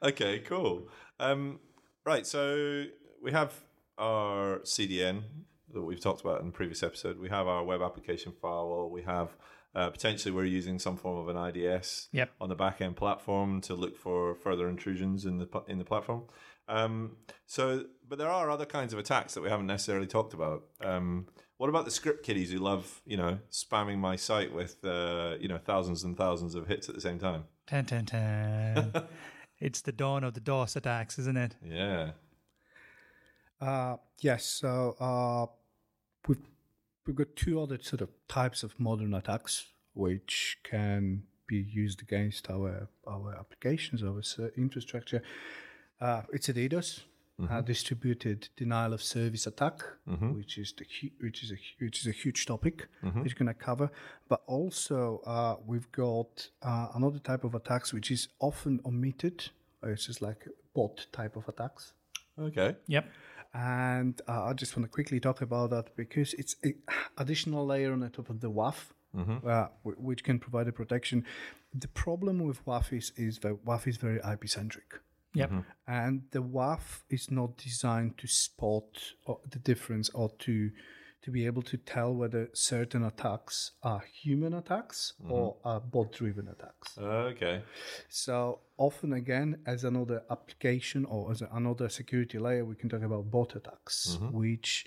okay, 0.02 0.40
cool. 0.40 0.88
Um, 1.18 1.60
right, 2.04 2.26
so 2.26 2.84
we 3.22 3.32
have 3.32 3.54
our 3.98 4.58
CDN 4.60 5.22
that 5.72 5.82
we've 5.82 6.00
talked 6.00 6.20
about 6.20 6.40
in 6.40 6.46
the 6.46 6.52
previous 6.52 6.82
episode. 6.82 7.18
We 7.18 7.28
have 7.28 7.46
our 7.46 7.64
web 7.64 7.80
application 7.82 8.32
firewall. 8.40 8.90
We 8.90 9.02
have 9.02 9.36
uh, 9.76 9.90
potentially 9.90 10.32
we're 10.34 10.44
using 10.44 10.78
some 10.78 10.96
form 10.96 11.18
of 11.18 11.28
an 11.28 11.36
IDS 11.36 12.08
Yep. 12.12 12.30
on 12.40 12.48
the 12.48 12.54
back 12.56 12.80
end 12.80 12.96
platform 12.96 13.60
to 13.60 13.74
look 13.74 13.96
for 13.96 14.34
further 14.34 14.68
intrusions 14.68 15.26
in 15.26 15.38
the 15.38 15.46
in 15.68 15.78
the 15.78 15.84
platform. 15.84 16.22
Um, 16.66 17.16
so, 17.46 17.84
but 18.08 18.18
there 18.18 18.30
are 18.30 18.50
other 18.50 18.64
kinds 18.66 18.92
of 18.92 18.98
attacks 18.98 19.34
that 19.34 19.42
we 19.42 19.50
haven't 19.50 19.66
necessarily 19.66 20.06
talked 20.06 20.34
about. 20.34 20.64
Um, 20.82 21.26
what 21.58 21.68
about 21.68 21.84
the 21.84 21.90
script 21.90 22.24
kiddies 22.24 22.50
who 22.50 22.58
love, 22.58 23.02
you 23.06 23.16
know, 23.16 23.38
spamming 23.50 23.98
my 23.98 24.16
site 24.16 24.52
with, 24.52 24.84
uh, 24.84 25.36
you 25.40 25.46
know, 25.48 25.58
thousands 25.58 26.04
and 26.04 26.16
thousands 26.16 26.54
of 26.54 26.66
hits 26.66 26.88
at 26.88 26.94
the 26.94 27.00
same 27.00 27.18
time? 27.18 27.44
Tan 27.66 27.84
tan 27.84 28.06
tan. 28.06 28.92
it's 29.60 29.82
the 29.82 29.92
dawn 29.92 30.24
of 30.24 30.34
the 30.34 30.40
DOS 30.40 30.74
attacks, 30.76 31.18
isn't 31.18 31.36
it? 31.36 31.54
Yeah. 31.62 32.10
Uh, 33.60 33.96
yes. 34.20 34.44
So 34.46 34.96
uh, 35.00 35.46
we've 36.26 36.42
we've 37.06 37.16
got 37.16 37.34
two 37.36 37.60
other 37.62 37.78
sort 37.80 38.00
of 38.02 38.08
types 38.28 38.62
of 38.62 38.78
modern 38.78 39.14
attacks 39.14 39.66
which 39.94 40.58
can 40.64 41.22
be 41.46 41.56
used 41.56 42.02
against 42.02 42.50
our 42.50 42.88
our 43.06 43.34
applications, 43.38 44.02
our 44.02 44.20
infrastructure. 44.56 45.22
Uh, 46.00 46.22
it's 46.32 46.48
a 46.48 46.52
DDoS, 46.54 47.02
uh, 47.50 47.60
distributed 47.62 48.48
denial 48.56 48.92
of 48.92 49.02
service 49.02 49.46
attack, 49.46 49.80
which 50.34 50.58
is 50.58 50.72
the 50.78 50.84
hu- 51.00 51.14
which 51.24 51.42
is 51.44 51.50
a 51.52 51.54
hu- 51.54 51.84
which 51.86 52.00
is 52.00 52.06
a 52.06 52.12
huge 52.12 52.44
topic 52.46 52.88
which 53.22 53.34
we're 53.34 53.44
going 53.44 53.54
to 53.58 53.64
cover. 53.64 53.90
But 54.28 54.42
also 54.46 55.20
uh, 55.26 55.56
we've 55.66 55.90
got 55.92 56.50
uh, 56.62 56.88
another 56.94 57.18
type 57.20 57.44
of 57.44 57.54
attacks 57.54 57.92
which 57.94 58.10
is 58.10 58.28
often 58.40 58.80
omitted. 58.84 59.50
Uh, 59.82 59.90
It's 59.92 60.06
just 60.06 60.20
like 60.22 60.40
bot 60.74 61.06
type 61.12 61.36
of 61.36 61.48
attacks. 61.48 61.92
Okay. 62.38 62.76
Yep. 62.88 63.04
And 63.58 64.20
uh, 64.28 64.44
I 64.44 64.52
just 64.52 64.76
want 64.76 64.84
to 64.84 64.90
quickly 64.90 65.18
talk 65.18 65.40
about 65.40 65.70
that 65.70 65.96
because 65.96 66.34
it's 66.34 66.56
an 66.62 66.74
additional 67.16 67.64
layer 67.64 67.92
on 67.92 68.00
the 68.00 68.10
top 68.10 68.28
of 68.28 68.40
the 68.40 68.50
WAF, 68.50 68.92
uh, 69.46 69.68
wh- 69.82 69.98
which 69.98 70.22
can 70.24 70.38
provide 70.38 70.68
a 70.68 70.72
protection. 70.72 71.24
The 71.72 71.88
problem 71.88 72.40
with 72.40 72.62
WAF 72.66 72.92
is, 72.92 73.12
is 73.16 73.38
that 73.38 73.64
WAF 73.64 73.86
is 73.86 73.96
very 73.96 74.20
IP 74.32 74.46
centric. 74.48 75.00
Yep. 75.32 75.50
And 75.86 76.22
the 76.32 76.42
WAF 76.42 77.02
is 77.08 77.30
not 77.30 77.56
designed 77.56 78.18
to 78.18 78.26
spot 78.26 78.84
uh, 79.26 79.34
the 79.50 79.58
difference 79.58 80.10
or 80.10 80.30
to 80.40 80.70
to 81.26 81.32
be 81.32 81.44
able 81.44 81.60
to 81.60 81.76
tell 81.76 82.14
whether 82.14 82.48
certain 82.52 83.02
attacks 83.02 83.72
are 83.82 84.00
human 84.22 84.54
attacks 84.54 85.14
or 85.28 85.56
are 85.64 85.80
bot 85.80 86.12
driven 86.12 86.46
attacks. 86.46 86.96
Okay. 86.96 87.62
So 88.08 88.60
often 88.78 89.12
again, 89.12 89.58
as 89.66 89.82
another 89.82 90.22
application 90.30 91.04
or 91.04 91.32
as 91.32 91.42
another 91.52 91.88
security 91.88 92.38
layer, 92.38 92.64
we 92.64 92.76
can 92.76 92.88
talk 92.88 93.02
about 93.02 93.28
bot 93.28 93.56
attacks, 93.56 94.18
which 94.30 94.86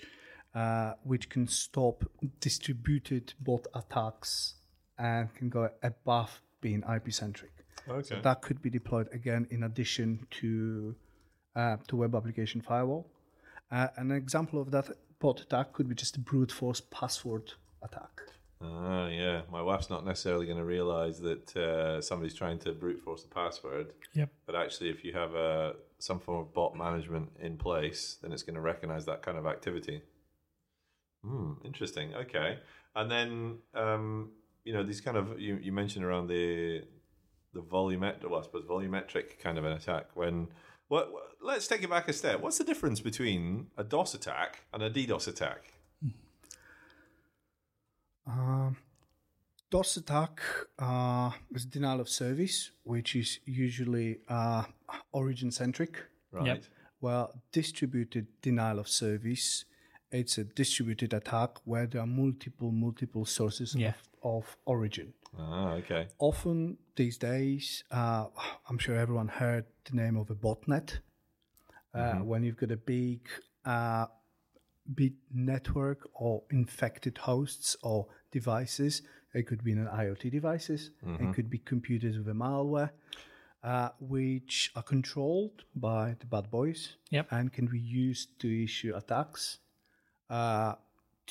uh, 0.54 0.94
which 1.02 1.28
can 1.28 1.46
stop 1.46 2.04
distributed 2.40 3.34
bot 3.38 3.66
attacks 3.74 4.54
and 4.98 5.34
can 5.34 5.50
go 5.50 5.68
above 5.82 6.40
being 6.62 6.82
IP 6.96 7.12
centric. 7.12 7.52
Okay. 7.86 8.02
So 8.08 8.20
that 8.22 8.40
could 8.40 8.62
be 8.62 8.70
deployed 8.70 9.10
again 9.12 9.46
in 9.50 9.64
addition 9.64 10.26
to 10.40 10.94
uh, 11.54 11.76
to 11.88 11.96
web 11.96 12.14
application 12.14 12.62
firewall. 12.62 13.10
Uh, 13.70 13.88
an 13.98 14.10
example 14.10 14.58
of 14.58 14.70
that 14.70 14.88
bot 15.20 15.40
attack 15.40 15.72
could 15.72 15.88
be 15.88 15.94
just 15.94 16.16
a 16.16 16.20
brute 16.20 16.50
force 16.50 16.80
password 16.80 17.52
attack. 17.82 18.20
Ah, 18.62 19.08
yeah. 19.08 19.42
My 19.50 19.62
WAF's 19.62 19.88
not 19.88 20.04
necessarily 20.04 20.44
going 20.44 20.58
to 20.58 20.64
realize 20.64 21.18
that 21.20 21.56
uh, 21.56 22.00
somebody's 22.00 22.34
trying 22.34 22.58
to 22.60 22.72
brute 22.72 23.00
force 23.00 23.22
the 23.22 23.28
password. 23.28 23.94
Yep. 24.14 24.30
But 24.44 24.54
actually, 24.54 24.90
if 24.90 25.04
you 25.04 25.12
have 25.12 25.34
a 25.34 25.74
some 25.98 26.18
form 26.18 26.40
of 26.40 26.52
bot 26.52 26.76
management 26.76 27.30
in 27.40 27.56
place, 27.56 28.16
then 28.22 28.32
it's 28.32 28.42
going 28.42 28.56
to 28.56 28.60
recognize 28.60 29.06
that 29.06 29.22
kind 29.22 29.38
of 29.38 29.46
activity. 29.46 30.02
Hmm. 31.24 31.52
Interesting. 31.64 32.14
Okay. 32.14 32.58
And 32.96 33.10
then, 33.10 33.58
um, 33.74 34.30
you 34.64 34.72
know, 34.72 34.82
these 34.82 35.00
kind 35.00 35.16
of 35.16 35.38
you, 35.38 35.58
you 35.62 35.72
mentioned 35.72 36.04
around 36.04 36.26
the 36.26 36.82
the 37.52 37.60
volumetric, 37.60 38.28
well, 38.28 38.40
I 38.40 38.42
suppose 38.42 38.64
volumetric 38.64 39.38
kind 39.40 39.58
of 39.58 39.64
an 39.64 39.72
attack. 39.72 40.08
When 40.14 40.48
what? 40.90 41.12
what- 41.12 41.26
Let's 41.42 41.66
take 41.66 41.82
it 41.82 41.88
back 41.88 42.06
a 42.06 42.12
step. 42.12 42.42
What's 42.42 42.58
the 42.58 42.64
difference 42.64 43.00
between 43.00 43.68
a 43.78 43.82
DOS 43.82 44.12
attack 44.12 44.50
and 44.74 44.82
a 44.82 44.90
DDoS 44.90 45.26
attack? 45.26 45.72
Um, 48.26 48.76
DOS 49.70 49.96
attack 49.96 50.40
uh, 50.78 51.30
is 51.54 51.64
denial 51.64 52.00
of 52.00 52.08
service, 52.10 52.72
which 52.82 53.16
is 53.16 53.38
usually 53.46 54.18
uh, 54.28 54.64
origin 55.12 55.50
centric. 55.50 55.96
Right. 56.30 56.46
Yep. 56.46 56.64
Well, 57.00 57.32
distributed 57.52 58.26
denial 58.42 58.78
of 58.78 58.88
service, 58.88 59.64
it's 60.12 60.36
a 60.38 60.44
distributed 60.44 61.14
attack 61.14 61.56
where 61.64 61.86
there 61.86 62.02
are 62.02 62.06
multiple, 62.06 62.70
multiple 62.70 63.24
sources 63.24 63.74
Yeah. 63.74 63.88
of, 63.90 63.94
of 64.22 64.56
origin. 64.64 65.12
Ah, 65.38 65.72
okay. 65.74 66.08
Often 66.18 66.78
these 66.96 67.18
days, 67.18 67.84
uh, 67.90 68.26
I'm 68.68 68.78
sure 68.78 68.96
everyone 68.96 69.28
heard 69.28 69.64
the 69.84 69.96
name 69.96 70.16
of 70.16 70.30
a 70.30 70.34
botnet. 70.34 70.98
Uh, 71.94 72.16
When 72.24 72.42
you've 72.44 72.56
got 72.56 72.70
a 72.70 72.76
big, 72.76 73.28
uh, 73.64 74.06
big 74.94 75.14
network 75.32 76.08
or 76.14 76.42
infected 76.50 77.18
hosts 77.18 77.76
or 77.82 78.06
devices, 78.32 79.02
it 79.34 79.46
could 79.46 79.62
be 79.64 79.72
an 79.72 79.86
IoT 79.86 80.30
devices, 80.30 80.90
it 81.20 81.34
could 81.34 81.48
be 81.50 81.58
computers 81.58 82.16
with 82.18 82.28
a 82.28 82.32
malware, 82.34 82.90
uh, 83.62 83.90
which 84.00 84.70
are 84.74 84.82
controlled 84.82 85.64
by 85.74 86.16
the 86.20 86.26
bad 86.26 86.50
boys 86.50 86.96
Yep. 87.10 87.26
and 87.30 87.52
can 87.52 87.66
be 87.66 87.78
used 87.78 88.38
to 88.40 88.64
issue 88.64 88.94
attacks 88.96 89.58
uh, 90.30 90.74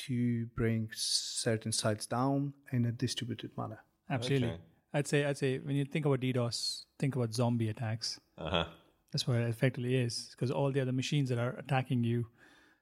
to 0.07 0.45
bring 0.55 0.89
certain 0.93 1.71
sites 1.71 2.05
down 2.05 2.53
in 2.71 2.85
a 2.85 2.91
distributed 2.91 3.51
manner. 3.57 3.79
Absolutely. 4.09 4.49
Okay. 4.49 4.57
I'd 4.93 5.07
say 5.07 5.25
I'd 5.25 5.37
say 5.37 5.59
when 5.59 5.75
you 5.75 5.85
think 5.85 6.05
about 6.05 6.19
DDoS, 6.19 6.83
think 6.97 7.15
about 7.15 7.33
zombie 7.33 7.69
attacks. 7.69 8.19
Uh 8.37 8.49
huh. 8.49 8.65
That's 9.11 9.27
what 9.27 9.37
it 9.37 9.49
effectively 9.49 9.95
is, 9.95 10.29
because 10.31 10.51
all 10.51 10.71
the 10.71 10.79
other 10.81 10.91
machines 10.91 11.29
that 11.29 11.37
are 11.39 11.53
attacking 11.57 12.03
you, 12.03 12.27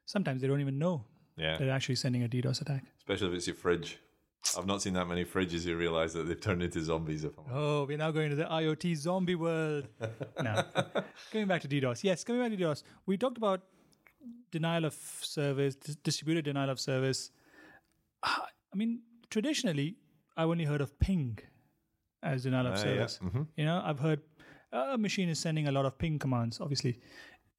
sometimes 0.06 0.42
they 0.42 0.48
don't 0.48 0.62
even 0.62 0.78
know 0.78 1.06
Yeah. 1.38 1.58
they're 1.58 1.72
actually 1.72 1.96
sending 1.96 2.24
a 2.24 2.28
DDoS 2.28 2.62
attack. 2.62 2.84
Especially 2.98 3.28
if 3.30 3.34
it's 3.36 3.48
your 3.48 3.56
fridge. 3.56 3.98
I've 4.58 4.66
not 4.66 4.82
seen 4.82 4.94
that 4.94 5.08
many 5.08 5.26
fridges 5.26 5.64
who 5.66 5.76
realize 5.76 6.14
that 6.14 6.28
they've 6.28 6.40
turned 6.40 6.64
into 6.64 6.82
zombies. 6.82 7.24
If 7.26 7.38
I'm 7.38 7.46
Oh, 7.52 7.86
we're 7.86 7.98
now 7.98 8.12
going 8.12 8.30
to 8.30 8.36
the 8.36 8.46
IoT 8.46 8.96
zombie 8.96 9.36
world. 9.36 9.88
no. 10.42 10.64
Going 11.34 11.48
back 11.48 11.62
to 11.64 11.68
DDoS. 11.68 12.04
Yes, 12.04 12.24
coming 12.24 12.42
back 12.42 12.52
to 12.58 12.64
DDoS. 12.64 12.84
We 13.06 13.18
talked 13.18 13.38
about 13.38 13.62
denial 14.52 14.86
of 14.86 14.94
service, 15.22 15.76
distributed 15.76 16.46
denial 16.46 16.70
of 16.70 16.80
service. 16.80 17.32
I 18.24 18.76
mean, 18.76 19.02
traditionally, 19.30 19.98
I've 20.36 20.50
only 20.50 20.66
heard 20.66 20.82
of 20.82 20.98
ping 21.00 21.40
as 22.24 22.44
denial 22.44 22.68
of 22.68 22.74
Ah, 22.74 22.78
yeah. 22.78 22.84
service. 22.84 23.20
You 23.56 23.66
know, 23.66 23.82
I've 23.84 24.00
heard 24.00 24.22
uh, 24.74 24.92
a 24.94 24.98
machine 24.98 25.30
is 25.30 25.40
sending 25.40 25.68
a 25.68 25.72
lot 25.72 25.86
of 25.86 25.98
ping 25.98 26.20
commands, 26.20 26.60
obviously. 26.60 27.00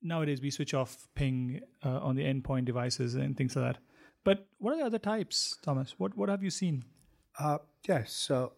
Nowadays, 0.03 0.41
we 0.41 0.51
switch 0.51 0.75
off 0.75 1.09
ping 1.15 1.61
uh, 1.85 1.99
on 2.01 2.15
the 2.17 2.23
endpoint 2.25 2.65
devices 2.67 3.15
and 3.15 3.37
things 3.37 3.57
like 3.57 3.65
that. 3.75 3.83
But 4.25 4.47
what 4.59 4.75
are 4.75 4.79
the 4.79 4.85
other 4.87 4.99
types, 4.99 5.57
Thomas? 5.63 5.95
What 5.99 6.17
what 6.17 6.29
have 6.29 6.43
you 6.43 6.51
seen? 6.51 6.85
Uh, 7.39 7.59
yes, 7.87 8.13
so 8.13 8.53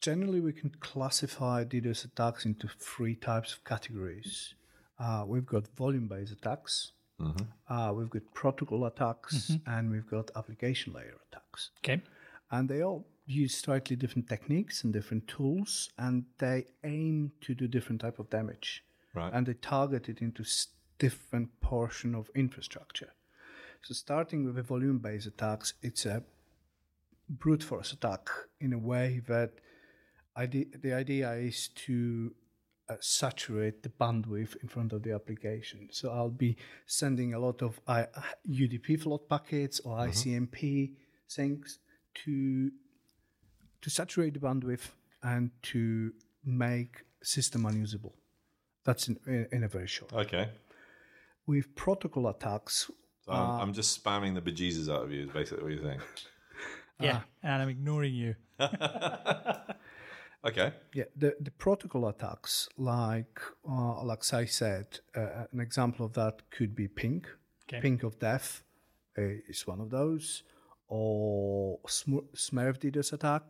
generally 0.00 0.40
we 0.40 0.52
can 0.52 0.70
classify 0.80 1.64
DDoS 1.64 2.04
attacks 2.04 2.44
into 2.46 2.68
three 2.68 3.14
types 3.16 3.52
of 3.52 3.64
categories. 3.64 4.54
Uh, 4.98 5.24
we've 5.26 5.46
got 5.46 5.66
volume-based 5.76 6.32
attacks, 6.32 6.92
uh, 7.68 7.92
we've 7.94 8.10
got 8.10 8.22
protocol 8.34 8.86
attacks, 8.86 9.52
and 9.66 9.90
we've 9.90 10.08
got 10.10 10.30
application 10.36 10.92
layer 10.92 11.16
attacks. 11.30 11.70
Okay. 11.78 12.00
And 12.50 12.68
they 12.68 12.82
all 12.82 13.06
use 13.26 13.54
slightly 13.56 13.94
different 13.96 14.28
techniques 14.28 14.82
and 14.84 14.92
different 14.92 15.28
tools, 15.28 15.90
and 15.98 16.24
they 16.38 16.66
aim 16.84 17.32
to 17.42 17.54
do 17.54 17.68
different 17.68 18.00
type 18.00 18.18
of 18.18 18.28
damage. 18.30 18.82
Right. 19.14 19.32
And 19.32 19.46
they 19.46 19.54
target 19.54 20.08
it 20.08 20.20
into 20.20 20.42
s- 20.42 20.68
different 20.98 21.48
portion 21.60 22.14
of 22.14 22.28
infrastructure. 22.34 23.12
So 23.82 23.94
starting 23.94 24.44
with 24.44 24.56
the 24.56 24.62
volume-based 24.62 25.26
attacks, 25.26 25.74
it's 25.82 26.06
a 26.06 26.22
brute 27.28 27.62
force 27.62 27.92
attack 27.92 28.28
in 28.60 28.72
a 28.72 28.78
way 28.78 29.20
that 29.28 29.52
ide- 30.36 30.80
the 30.82 30.92
idea 30.92 31.32
is 31.32 31.68
to 31.86 32.34
uh, 32.90 32.96
saturate 33.00 33.82
the 33.82 33.88
bandwidth 33.88 34.56
in 34.62 34.68
front 34.68 34.92
of 34.92 35.02
the 35.02 35.12
application. 35.12 35.88
So 35.92 36.10
I'll 36.10 36.28
be 36.28 36.56
sending 36.86 37.34
a 37.34 37.38
lot 37.38 37.62
of 37.62 37.80
uh, 37.86 38.04
I- 38.14 38.22
UDP 38.48 39.00
flood 39.00 39.28
packets 39.28 39.80
or 39.80 39.96
mm-hmm. 39.96 40.10
ICMP 40.10 40.94
things 41.30 41.78
to 42.24 42.70
to 43.82 43.90
saturate 43.90 44.34
the 44.34 44.40
bandwidth 44.40 44.90
and 45.22 45.50
to 45.62 46.12
make 46.44 47.04
system 47.22 47.64
unusable. 47.64 48.14
That's 48.84 49.08
in, 49.08 49.18
in, 49.26 49.46
in 49.52 49.64
a 49.64 49.68
very 49.68 49.86
short. 49.86 50.12
okay. 50.12 50.48
With 51.46 51.74
protocol 51.74 52.28
attacks, 52.28 52.90
So 53.24 53.32
I'm, 53.32 53.50
uh, 53.50 53.62
I'm 53.62 53.72
just 53.72 54.02
spamming 54.02 54.34
the 54.34 54.42
bejesus 54.42 54.92
out 54.92 55.04
of 55.04 55.12
you, 55.12 55.22
is 55.22 55.30
basically 55.30 55.62
what 55.62 55.72
you're 55.72 55.82
saying. 55.82 56.00
Yeah. 57.00 57.20
Ah. 57.22 57.24
And 57.42 57.62
I'm 57.62 57.68
ignoring 57.70 58.12
you. 58.12 58.34
Okay. 60.44 60.72
Yeah, 60.94 61.04
the, 61.14 61.36
the 61.40 61.50
protocol 61.50 62.08
attacks, 62.08 62.68
like 62.78 63.40
uh, 63.68 64.02
like 64.02 64.22
I 64.32 64.46
said, 64.46 65.00
uh, 65.14 65.44
an 65.52 65.60
example 65.60 66.06
of 66.06 66.14
that 66.14 66.50
could 66.50 66.74
be 66.74 66.88
pink, 66.88 67.28
Okay. 67.68 67.80
Ping 67.80 68.00
of 68.04 68.18
death 68.18 68.64
uh, 69.16 69.22
is 69.48 69.64
one 69.66 69.80
of 69.80 69.90
those, 69.90 70.42
or 70.88 71.78
Sm- 71.86 72.26
Smurf 72.34 72.78
DDoS 72.78 73.12
attack. 73.12 73.42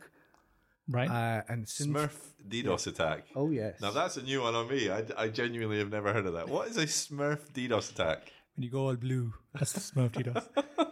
Right. 0.87 1.09
Uh, 1.09 1.41
and 1.47 1.67
since, 1.67 1.89
Smurf 1.89 2.13
DDoS 2.47 2.87
attack. 2.87 3.25
Oh 3.35 3.49
yes. 3.49 3.81
Now 3.81 3.91
that's 3.91 4.17
a 4.17 4.21
new 4.21 4.41
one 4.41 4.53
on 4.53 4.67
me. 4.67 4.91
I, 4.91 5.03
I 5.17 5.27
genuinely 5.29 5.79
have 5.79 5.89
never 5.89 6.13
heard 6.13 6.25
of 6.27 6.33
that. 6.33 6.49
What 6.49 6.67
is 6.67 6.77
a 6.77 6.85
Smurf 6.85 7.51
DDoS 7.53 7.91
attack? 7.91 8.31
when 8.55 8.63
you 8.65 8.69
go 8.69 8.87
all 8.87 8.95
blue, 8.97 9.33
that's 9.53 9.71
the 9.73 9.79
Smurf 9.79 10.11
DDoS. 10.11 10.47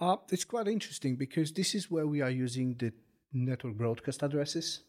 Uh, 0.00 0.16
it's 0.30 0.44
quite 0.44 0.66
interesting 0.66 1.14
because 1.14 1.52
this 1.52 1.74
is 1.74 1.90
where 1.90 2.06
we 2.06 2.22
are 2.22 2.30
using 2.30 2.74
the 2.78 2.90
network 3.34 3.74
broadcast 3.74 4.22
addresses. 4.22 4.80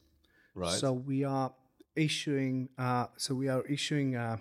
Right. 0.56 0.80
So 0.80 0.94
we 0.94 1.24
are 1.24 1.52
issuing. 1.96 2.70
Uh, 2.78 3.08
so 3.18 3.36
we 3.36 3.48
are 3.48 3.64
issuing. 3.66 4.16
Uh, 4.16 4.38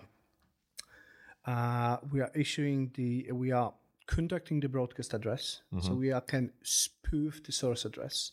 uh, 1.46 1.98
we 2.12 2.20
are 2.20 2.30
issuing 2.34 2.90
the. 2.94 3.30
We 3.32 3.52
are 3.52 3.72
conducting 4.06 4.60
the 4.60 4.68
broadcast 4.68 5.14
address. 5.14 5.62
So 5.80 5.94
we 5.94 6.10
are, 6.10 6.20
can 6.20 6.50
spoof 6.62 7.42
the 7.44 7.52
source 7.52 7.84
address, 7.84 8.32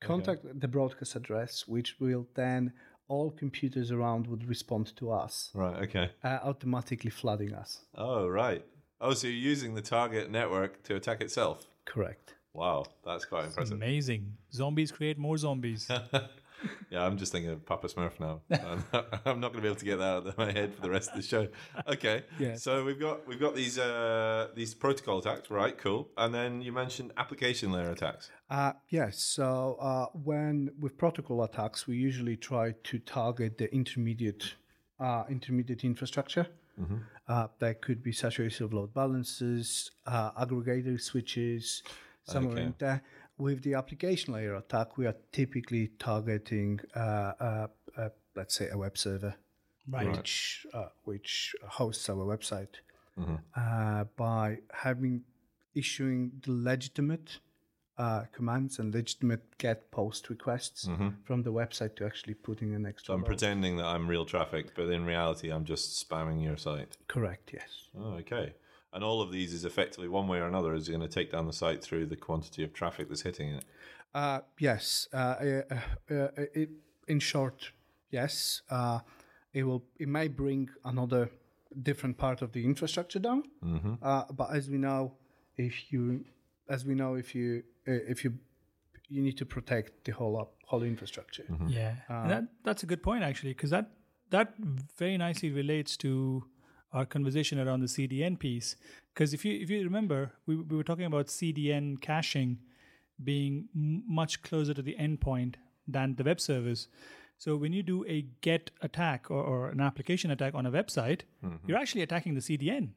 contact 0.00 0.40
the 0.58 0.66
broadcast 0.66 1.14
address, 1.14 1.68
which 1.68 2.00
will 2.00 2.26
then 2.34 2.72
all 3.08 3.30
computers 3.30 3.90
around 3.90 4.26
would 4.26 4.48
respond 4.48 4.94
to 4.96 5.10
us, 5.10 5.50
right. 5.54 5.82
Okay. 5.82 6.10
uh, 6.22 6.38
automatically 6.42 7.10
flooding 7.10 7.54
us. 7.54 7.84
Oh, 7.94 8.26
right. 8.28 8.64
Oh, 9.00 9.14
so 9.14 9.26
you're 9.26 9.36
using 9.36 9.74
the 9.74 9.82
target 9.82 10.30
network 10.30 10.82
to 10.84 10.96
attack 10.96 11.20
itself. 11.20 11.66
Correct. 11.84 12.34
Wow, 12.52 12.86
that's 13.04 13.24
quite 13.24 13.46
impressive. 13.46 13.76
Amazing. 13.76 14.36
Zombies 14.52 14.90
create 14.90 15.18
more 15.18 15.38
zombies. 15.38 15.88
Yeah, 16.90 17.04
I'm 17.04 17.16
just 17.18 17.32
thinking 17.32 17.50
of 17.50 17.64
Papa 17.66 17.88
Smurf 17.88 18.18
now. 18.18 18.40
I'm 18.50 18.84
not, 18.92 19.20
I'm 19.26 19.40
not 19.40 19.52
going 19.52 19.56
to 19.56 19.60
be 19.62 19.68
able 19.68 19.76
to 19.76 19.84
get 19.84 19.98
that 19.98 20.04
out 20.04 20.26
of 20.26 20.38
my 20.38 20.50
head 20.50 20.74
for 20.74 20.80
the 20.82 20.90
rest 20.90 21.10
of 21.10 21.16
the 21.16 21.22
show. 21.22 21.48
Okay. 21.86 22.24
Yeah. 22.38 22.56
So 22.56 22.84
we've 22.84 22.98
got 22.98 23.26
we've 23.28 23.40
got 23.40 23.54
these 23.54 23.78
uh, 23.78 24.48
these 24.54 24.74
protocol 24.74 25.18
attacks, 25.18 25.50
right? 25.50 25.76
Cool. 25.76 26.08
And 26.16 26.34
then 26.34 26.60
you 26.62 26.72
mentioned 26.72 27.12
application 27.16 27.72
layer 27.72 27.90
attacks. 27.90 28.30
Uh, 28.50 28.72
yes. 28.88 29.22
So 29.22 29.76
uh, 29.80 30.06
when 30.14 30.70
with 30.80 30.96
protocol 30.98 31.42
attacks, 31.44 31.86
we 31.86 31.96
usually 31.96 32.36
try 32.36 32.74
to 32.84 32.98
target 32.98 33.58
the 33.58 33.72
intermediate 33.74 34.54
uh, 35.00 35.24
intermediate 35.28 35.84
infrastructure. 35.84 36.46
Uh, 37.28 37.48
that 37.58 37.82
could 37.82 38.02
be 38.04 38.12
saturation 38.12 38.64
of 38.64 38.72
load 38.72 38.94
balancers, 38.94 39.90
uh, 40.06 40.30
aggregator 40.42 40.98
switches, 41.00 41.82
somewhere 42.22 42.52
Okay. 42.54 42.62
in 42.62 42.74
there. 42.78 43.02
With 43.38 43.62
the 43.62 43.74
application 43.74 44.34
layer 44.34 44.56
attack, 44.56 44.98
we 44.98 45.06
are 45.06 45.14
typically 45.32 45.88
targeting, 45.98 46.80
uh, 46.96 46.98
uh, 46.98 47.66
uh, 47.96 48.08
let's 48.34 48.54
say, 48.56 48.68
a 48.70 48.76
web 48.76 48.98
server, 48.98 49.34
Right. 49.90 50.10
which 50.10 50.66
uh, 50.74 50.88
which 51.04 51.54
hosts 51.68 52.08
our 52.10 52.24
website, 52.26 52.74
Mm-hmm. 53.18 53.36
uh, 53.56 54.04
by 54.16 54.58
having 54.72 55.22
issuing 55.74 56.30
the 56.42 56.52
legitimate 56.52 57.38
uh, 57.96 58.24
commands 58.32 58.78
and 58.78 58.94
legitimate 58.94 59.58
get 59.58 59.90
post 59.90 60.30
requests 60.30 60.88
from 61.24 61.42
the 61.42 61.52
website 61.52 61.96
to 61.96 62.04
actually 62.06 62.34
putting 62.34 62.74
an 62.74 62.86
extra. 62.86 63.12
Mm-hmm. 63.12 63.12
So 63.12 63.14
I'm 63.14 63.20
load. 63.22 63.26
pretending 63.26 63.76
that 63.78 63.86
I'm 63.86 64.06
real 64.08 64.24
traffic, 64.24 64.74
but 64.76 64.88
in 64.90 65.04
reality, 65.04 65.50
I'm 65.50 65.64
just 65.64 66.08
spamming 66.08 66.42
your 66.42 66.56
site. 66.56 66.96
Correct. 67.08 67.50
Yes. 67.52 67.70
Oh, 67.98 68.12
okay. 68.22 68.54
And 68.98 69.04
all 69.04 69.20
of 69.22 69.30
these 69.30 69.52
is 69.54 69.64
effectively 69.64 70.08
one 70.08 70.26
way 70.26 70.38
or 70.38 70.48
another 70.48 70.74
is 70.74 70.88
going 70.88 71.02
to 71.02 71.06
take 71.18 71.30
down 71.30 71.46
the 71.46 71.52
site 71.52 71.80
through 71.84 72.06
the 72.06 72.16
quantity 72.16 72.64
of 72.64 72.72
traffic 72.72 73.08
that's 73.08 73.22
hitting 73.22 73.50
it. 73.50 73.64
Uh, 74.12 74.40
yes. 74.58 75.06
Uh, 75.12 75.16
uh, 75.16 75.62
uh, 75.70 76.14
uh, 76.14 76.28
it, 76.52 76.70
in 77.06 77.20
short, 77.20 77.70
yes. 78.10 78.62
Uh, 78.68 78.98
it 79.52 79.62
will. 79.62 79.84
It 80.00 80.08
may 80.08 80.26
bring 80.26 80.70
another 80.84 81.30
different 81.80 82.18
part 82.18 82.42
of 82.42 82.50
the 82.50 82.64
infrastructure 82.64 83.20
down. 83.20 83.44
Uh, 84.02 84.24
but 84.32 84.52
as 84.52 84.68
we 84.68 84.78
know, 84.78 85.14
if 85.56 85.92
you, 85.92 86.24
as 86.68 86.84
we 86.84 86.96
know, 86.96 87.14
if 87.14 87.36
you, 87.36 87.62
uh, 87.86 87.92
if 88.08 88.24
you, 88.24 88.34
you 89.08 89.22
need 89.22 89.38
to 89.38 89.46
protect 89.46 90.06
the 90.06 90.10
whole 90.10 90.36
up, 90.36 90.54
whole 90.66 90.82
infrastructure. 90.82 91.44
Yeah, 91.68 91.94
and 92.08 92.30
that 92.32 92.44
that's 92.64 92.82
a 92.82 92.86
good 92.86 93.04
point 93.04 93.22
actually, 93.22 93.52
because 93.52 93.70
that 93.70 93.92
that 94.30 94.54
very 94.96 95.16
nicely 95.16 95.52
relates 95.52 95.96
to 95.98 96.42
our 96.92 97.04
conversation 97.04 97.58
around 97.58 97.80
the 97.80 97.86
CDN 97.86 98.38
piece. 98.38 98.76
Because 99.12 99.34
if 99.34 99.44
you 99.44 99.58
if 99.60 99.70
you 99.70 99.82
remember, 99.82 100.32
we 100.46 100.56
we 100.56 100.76
were 100.76 100.84
talking 100.84 101.04
about 101.04 101.26
CDN 101.26 102.00
caching 102.00 102.58
being 103.22 103.68
much 103.74 104.42
closer 104.42 104.74
to 104.74 104.82
the 104.82 104.96
endpoint 104.98 105.54
than 105.86 106.14
the 106.14 106.24
web 106.24 106.40
servers. 106.40 106.88
So 107.36 107.56
when 107.56 107.72
you 107.72 107.82
do 107.82 108.04
a 108.06 108.26
get 108.40 108.70
attack 108.82 109.30
or, 109.30 109.42
or 109.42 109.68
an 109.68 109.80
application 109.80 110.30
attack 110.30 110.54
on 110.54 110.66
a 110.66 110.70
website, 110.70 111.22
mm-hmm. 111.44 111.56
you're 111.66 111.78
actually 111.78 112.02
attacking 112.02 112.34
the 112.34 112.40
CDN. 112.40 112.90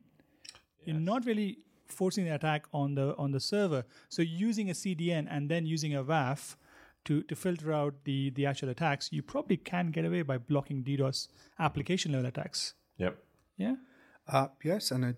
You're 0.86 1.00
not 1.00 1.26
really 1.26 1.60
forcing 1.88 2.26
the 2.26 2.34
attack 2.34 2.66
on 2.74 2.96
the 2.96 3.16
on 3.18 3.32
the 3.32 3.40
server. 3.40 3.86
So 4.10 4.22
using 4.22 4.70
a 4.70 4.74
CDN 4.74 5.28
and 5.30 5.50
then 5.50 5.66
using 5.66 5.96
a 5.96 6.04
WAF 6.04 6.56
to, 7.06 7.24
to 7.24 7.36
filter 7.36 7.74
out 7.74 7.96
the, 8.04 8.30
the 8.32 8.46
actual 8.46 8.70
attacks, 8.70 9.10
you 9.12 9.22
probably 9.22 9.58
can 9.58 9.92
get 9.92 10.06
away 10.06 10.22
by 10.22 10.38
blocking 10.38 10.84
DDoS 10.84 11.28
application 11.60 12.12
level 12.12 12.28
attacks. 12.28 12.74
Yep. 12.98 13.18
Yeah. 13.62 13.76
Uh, 14.28 14.48
yes, 14.64 14.92
and 14.92 15.06
a 15.06 15.16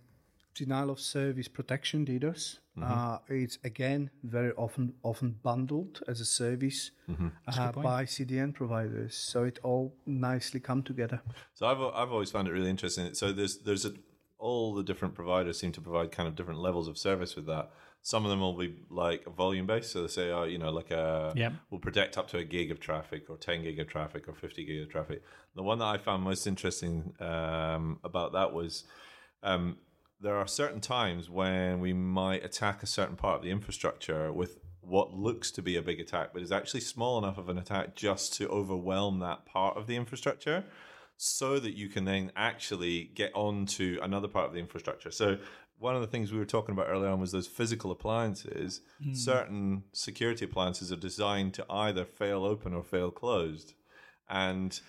denial 0.56 0.90
of 0.92 1.00
service 1.00 1.48
protection 1.48 2.06
DDoS. 2.06 2.60
Mm-hmm. 2.78 2.84
Uh, 2.84 3.18
it's 3.30 3.60
again 3.64 4.10
very 4.24 4.52
often 4.54 4.94
often 5.04 5.36
bundled 5.44 6.02
as 6.08 6.22
a 6.22 6.26
service 6.26 6.92
Mm-hmm. 7.10 7.28
uh, 7.48 7.72
by 7.72 8.06
CDN 8.06 8.54
providers, 8.54 9.16
so 9.16 9.44
it 9.44 9.60
all 9.64 9.94
nicely 10.06 10.60
come 10.60 10.82
together. 10.84 11.22
So 11.54 11.68
I've 11.68 11.82
I've 11.82 12.12
always 12.12 12.32
found 12.32 12.48
it 12.48 12.52
really 12.52 12.70
interesting. 12.70 13.14
So 13.14 13.32
there's 13.32 13.60
there's 13.60 13.86
a, 13.86 13.94
all 14.40 14.74
the 14.74 14.84
different 14.84 15.14
providers 15.16 15.60
seem 15.60 15.72
to 15.74 15.82
provide 15.82 16.12
kind 16.12 16.28
of 16.28 16.36
different 16.36 16.60
levels 16.60 16.88
of 16.88 16.98
service 16.98 17.36
with 17.36 17.46
that. 17.48 17.70
Some 18.06 18.26
of 18.26 18.30
them 18.30 18.42
will 18.42 18.58
be 18.58 18.76
like 18.90 19.26
volume 19.36 19.66
based, 19.66 19.92
so 19.92 20.02
they 20.02 20.10
say, 20.10 20.30
oh, 20.30 20.44
you 20.44 20.58
know, 20.58 20.72
like 20.72 20.92
a 20.92 21.34
Yeah. 21.36 21.52
will 21.72 21.80
protect 21.80 22.18
up 22.18 22.28
to 22.30 22.38
a 22.38 22.44
gig 22.44 22.70
of 22.70 22.80
traffic, 22.80 23.30
or 23.30 23.38
ten 23.38 23.64
gig 23.64 23.80
of 23.80 23.88
traffic, 23.88 24.28
or 24.28 24.34
fifty 24.36 24.66
gig 24.66 24.82
of 24.84 24.90
traffic. 24.90 25.24
The 25.56 25.64
one 25.64 25.80
that 25.80 25.86
I 25.86 25.98
found 25.98 26.22
most 26.22 26.46
interesting 26.46 27.16
um, 27.20 28.00
about 28.04 28.34
that 28.34 28.54
was 28.54 28.84
um, 29.42 29.78
there 30.20 30.36
are 30.36 30.48
certain 30.48 30.82
times 30.82 31.30
when 31.30 31.80
we 31.80 31.94
might 31.94 32.44
attack 32.44 32.84
a 32.84 32.88
certain 32.88 33.16
part 33.16 33.38
of 33.38 33.44
the 33.44 33.52
infrastructure 33.52 34.32
with 34.32 34.58
what 34.82 35.14
looks 35.14 35.50
to 35.52 35.62
be 35.62 35.78
a 35.78 35.82
big 35.82 36.00
attack, 36.02 36.32
but 36.34 36.42
is 36.42 36.52
actually 36.52 36.82
small 36.82 37.18
enough 37.18 37.38
of 37.38 37.48
an 37.48 37.58
attack 37.58 37.96
just 37.96 38.34
to 38.34 38.50
overwhelm 38.50 39.20
that 39.20 39.46
part 39.46 39.78
of 39.78 39.88
the 39.88 39.96
infrastructure 39.96 40.66
so 41.16 41.60
that 41.60 41.74
you 41.74 41.88
can 41.88 42.04
then 42.04 42.32
actually 42.36 43.06
get 43.16 43.32
onto 43.34 43.98
another 44.02 44.28
part 44.28 44.48
of 44.48 44.54
the 44.54 44.60
infrastructure. 44.60 45.12
So 45.12 45.38
one 45.80 45.96
of 45.96 46.02
the 46.02 46.08
things 46.08 46.32
we 46.32 46.40
were 46.40 46.46
talking 46.46 46.74
about 46.74 46.88
earlier 46.90 47.10
on 47.10 47.20
was 47.20 47.32
those 47.32 47.48
physical 47.48 47.92
appliances. 47.92 48.82
Hmm. 49.04 49.14
Certain 49.14 49.84
security 49.92 50.46
appliances 50.46 50.92
are 50.92 50.96
designed 50.98 51.54
to 51.56 51.66
either 51.70 52.06
fail 52.06 52.46
open 52.46 52.74
or 52.74 52.84
fail 52.84 53.12
closed. 53.12 53.74
And 54.30 54.80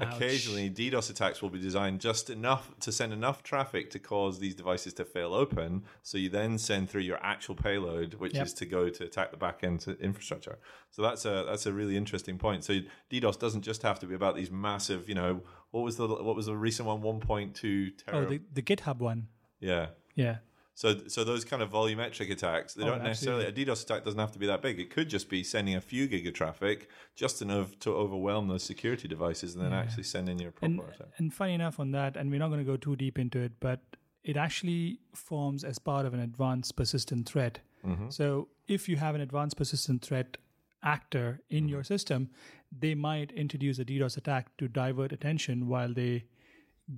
occasionally 0.00 0.68
DDoS 0.70 1.10
attacks 1.10 1.42
will 1.42 1.50
be 1.50 1.60
designed 1.60 2.00
just 2.00 2.28
enough 2.30 2.72
to 2.80 2.90
send 2.90 3.12
enough 3.12 3.42
traffic 3.42 3.90
to 3.90 3.98
cause 3.98 4.38
these 4.38 4.54
devices 4.54 4.94
to 4.94 5.04
fail 5.04 5.32
open. 5.34 5.84
So 6.02 6.18
you 6.18 6.28
then 6.28 6.58
send 6.58 6.90
through 6.90 7.02
your 7.02 7.18
actual 7.22 7.54
payload, 7.54 8.14
which 8.14 8.34
Yep. 8.34 8.46
is 8.46 8.52
to 8.54 8.66
go 8.66 8.88
to 8.88 9.04
attack 9.04 9.30
the 9.30 9.36
back 9.36 9.60
end 9.62 9.86
infrastructure. 10.00 10.58
So 10.90 11.02
that's 11.02 11.24
a 11.24 11.44
that's 11.46 11.66
a 11.66 11.72
really 11.72 11.96
interesting 11.96 12.38
point. 12.38 12.64
So 12.64 12.80
DDoS 13.10 13.38
doesn't 13.38 13.62
just 13.62 13.82
have 13.82 13.98
to 14.00 14.06
be 14.06 14.14
about 14.14 14.34
these 14.34 14.50
massive, 14.50 15.08
you 15.08 15.14
know, 15.14 15.42
what 15.70 15.82
was 15.82 15.96
the 15.96 16.08
what 16.08 16.36
was 16.36 16.46
the 16.46 16.56
recent 16.56 16.88
one, 16.88 17.00
one 17.02 17.20
point 17.20 17.54
two 17.54 17.90
Oh, 18.12 18.24
the, 18.24 18.40
the 18.52 18.62
GitHub 18.62 18.98
one. 18.98 19.28
yeah. 19.60 19.88
Yeah. 20.14 20.36
So, 20.74 21.06
so 21.06 21.22
those 21.22 21.44
kind 21.44 21.62
of 21.62 21.70
volumetric 21.70 22.30
attacks, 22.30 22.72
they 22.74 22.82
Oh, 22.84 22.86
don't 22.86 23.04
necessarily. 23.04 23.44
A 23.44 23.52
DDoS 23.52 23.82
attack 23.84 24.04
doesn't 24.04 24.18
have 24.18 24.32
to 24.32 24.38
be 24.38 24.46
that 24.46 24.62
big. 24.62 24.80
It 24.80 24.88
could 24.88 25.08
just 25.10 25.28
be 25.28 25.44
sending 25.44 25.74
a 25.74 25.80
few 25.82 26.06
gig 26.06 26.26
of 26.26 26.32
traffic, 26.32 26.88
just 27.14 27.42
enough 27.42 27.78
to 27.80 27.90
overwhelm 27.90 28.48
those 28.48 28.62
security 28.62 29.06
devices, 29.06 29.54
and 29.54 29.62
then 29.62 29.72
actually 29.74 30.04
send 30.04 30.30
in 30.30 30.38
your 30.38 30.50
proper 30.50 30.72
And, 30.72 30.80
attack. 30.80 31.08
and 31.18 31.32
funny 31.32 31.52
enough 31.52 31.78
on 31.78 31.90
that, 31.92 32.16
and 32.16 32.30
we're 32.30 32.38
not 32.38 32.48
going 32.48 32.60
to 32.60 32.64
go 32.64 32.78
too 32.78 32.96
deep 32.96 33.18
into 33.18 33.38
it, 33.38 33.52
but 33.60 33.80
it 34.24 34.36
actually 34.38 35.00
forms 35.14 35.62
as 35.62 35.78
part 35.78 36.06
of 36.06 36.14
an 36.14 36.20
advanced 36.20 36.74
persistent 36.74 37.28
threat. 37.28 37.58
Mm-hmm. 37.86 38.08
So 38.08 38.48
if 38.66 38.88
you 38.88 38.96
have 38.96 39.14
an 39.14 39.20
advanced 39.20 39.56
persistent 39.58 40.02
threat 40.02 40.38
actor 40.82 41.40
in 41.50 41.68
your 41.68 41.84
system, 41.84 42.30
they 42.76 42.94
might 42.94 43.30
introduce 43.32 43.78
a 43.78 43.84
DDoS 43.84 44.16
attack 44.16 44.56
to 44.56 44.68
divert 44.68 45.12
attention 45.12 45.68
while 45.68 45.92
they 45.92 46.24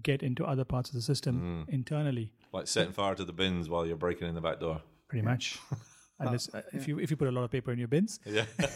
get 0.02 0.22
into 0.22 0.44
other 0.44 0.64
parts 0.64 0.88
of 0.90 0.94
the 0.94 1.02
system 1.02 1.66
internally, 1.68 2.32
Like 2.52 2.66
setting 2.66 2.92
fire 2.92 3.14
to 3.14 3.24
the 3.24 3.32
bins 3.32 3.68
while 3.68 3.86
you're 3.86 3.96
breaking 3.96 4.28
in 4.28 4.34
the 4.34 4.40
back 4.40 4.60
door. 4.60 4.80
pretty 5.08 5.24
much. 5.24 5.58
Unless 6.20 6.54
uh, 6.54 6.62
if 6.72 6.86
you 6.88 7.00
if 7.00 7.10
you 7.10 7.16
put 7.16 7.26
a 7.28 7.32
lot 7.32 7.42
of 7.44 7.50
paper 7.50 7.72
in 7.72 7.78
your 7.78 7.88
bins, 7.88 8.20
Yeah. 8.24 8.44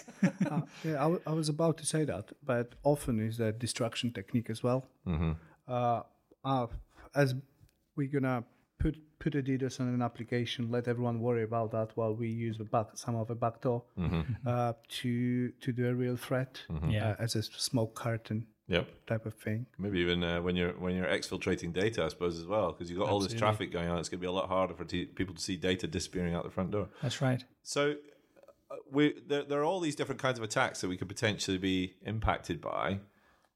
Uh, 0.50 0.60
yeah, 0.84 0.94
I, 0.96 1.06
w- 1.10 1.20
I 1.26 1.32
was 1.32 1.48
about 1.48 1.78
to 1.78 1.86
say 1.86 2.04
that, 2.04 2.32
but 2.44 2.74
often 2.82 3.20
is 3.20 3.38
a 3.38 3.52
distraction 3.52 4.12
technique 4.12 4.50
as 4.50 4.62
well. 4.62 4.86
Mm-hmm. 5.06 5.32
Uh, 5.68 6.02
uh, 6.44 6.66
as 7.14 7.34
we're 7.96 8.08
gonna 8.08 8.42
put 8.80 8.96
put 9.20 9.34
a 9.34 9.42
DDoS 9.42 9.80
on 9.80 9.88
an 9.88 10.02
application, 10.02 10.70
let 10.70 10.88
everyone 10.88 11.20
worry 11.20 11.44
about 11.44 11.70
that 11.72 11.90
while 11.96 12.14
we 12.14 12.28
use 12.28 12.58
the 12.58 12.64
back 12.64 12.86
some 12.94 13.14
of 13.14 13.30
a 13.30 13.34
backdoor 13.34 13.82
uh, 14.46 14.72
to 15.00 15.50
to 15.60 15.72
do 15.72 15.88
a 15.88 15.94
real 15.94 16.16
threat 16.16 16.60
Yeah. 16.88 17.10
uh, 17.10 17.22
as 17.24 17.36
a 17.36 17.42
smoke 17.42 17.94
curtain 17.94 18.46
Yep. 18.68 19.06
type 19.06 19.24
of 19.24 19.32
thing. 19.32 19.64
Maybe 19.78 19.98
even 20.00 20.22
uh, 20.22 20.42
when 20.42 20.54
you're 20.54 20.72
when 20.72 20.94
you're 20.94 21.06
exfiltrating 21.06 21.72
data, 21.72 22.04
I 22.04 22.08
suppose 22.08 22.38
as 22.38 22.46
well, 22.46 22.72
because 22.72 22.90
you've 22.90 22.98
got 22.98 23.08
all 23.08 23.18
this 23.18 23.32
traffic 23.32 23.72
going 23.72 23.88
on. 23.88 23.98
It's 23.98 24.10
going 24.10 24.18
to 24.18 24.22
be 24.22 24.28
a 24.28 24.32
lot 24.32 24.48
harder 24.48 24.74
for 24.74 24.84
t- 24.84 25.06
people 25.06 25.34
to 25.34 25.40
see 25.40 25.56
data 25.56 25.86
disappearing 25.86 26.34
out 26.34 26.44
the 26.44 26.50
front 26.50 26.70
door. 26.70 26.88
that's 27.02 27.22
right. 27.22 27.42
So 27.62 27.94
uh, 28.70 28.76
we 28.90 29.14
there, 29.26 29.44
there 29.44 29.60
are 29.60 29.64
all 29.64 29.80
these 29.80 29.96
different 29.96 30.20
kinds 30.20 30.38
of 30.38 30.44
attacks 30.44 30.82
that 30.82 30.88
we 30.88 30.98
could 30.98 31.08
potentially 31.08 31.56
be 31.58 31.94
impacted 32.04 32.60
by. 32.60 33.00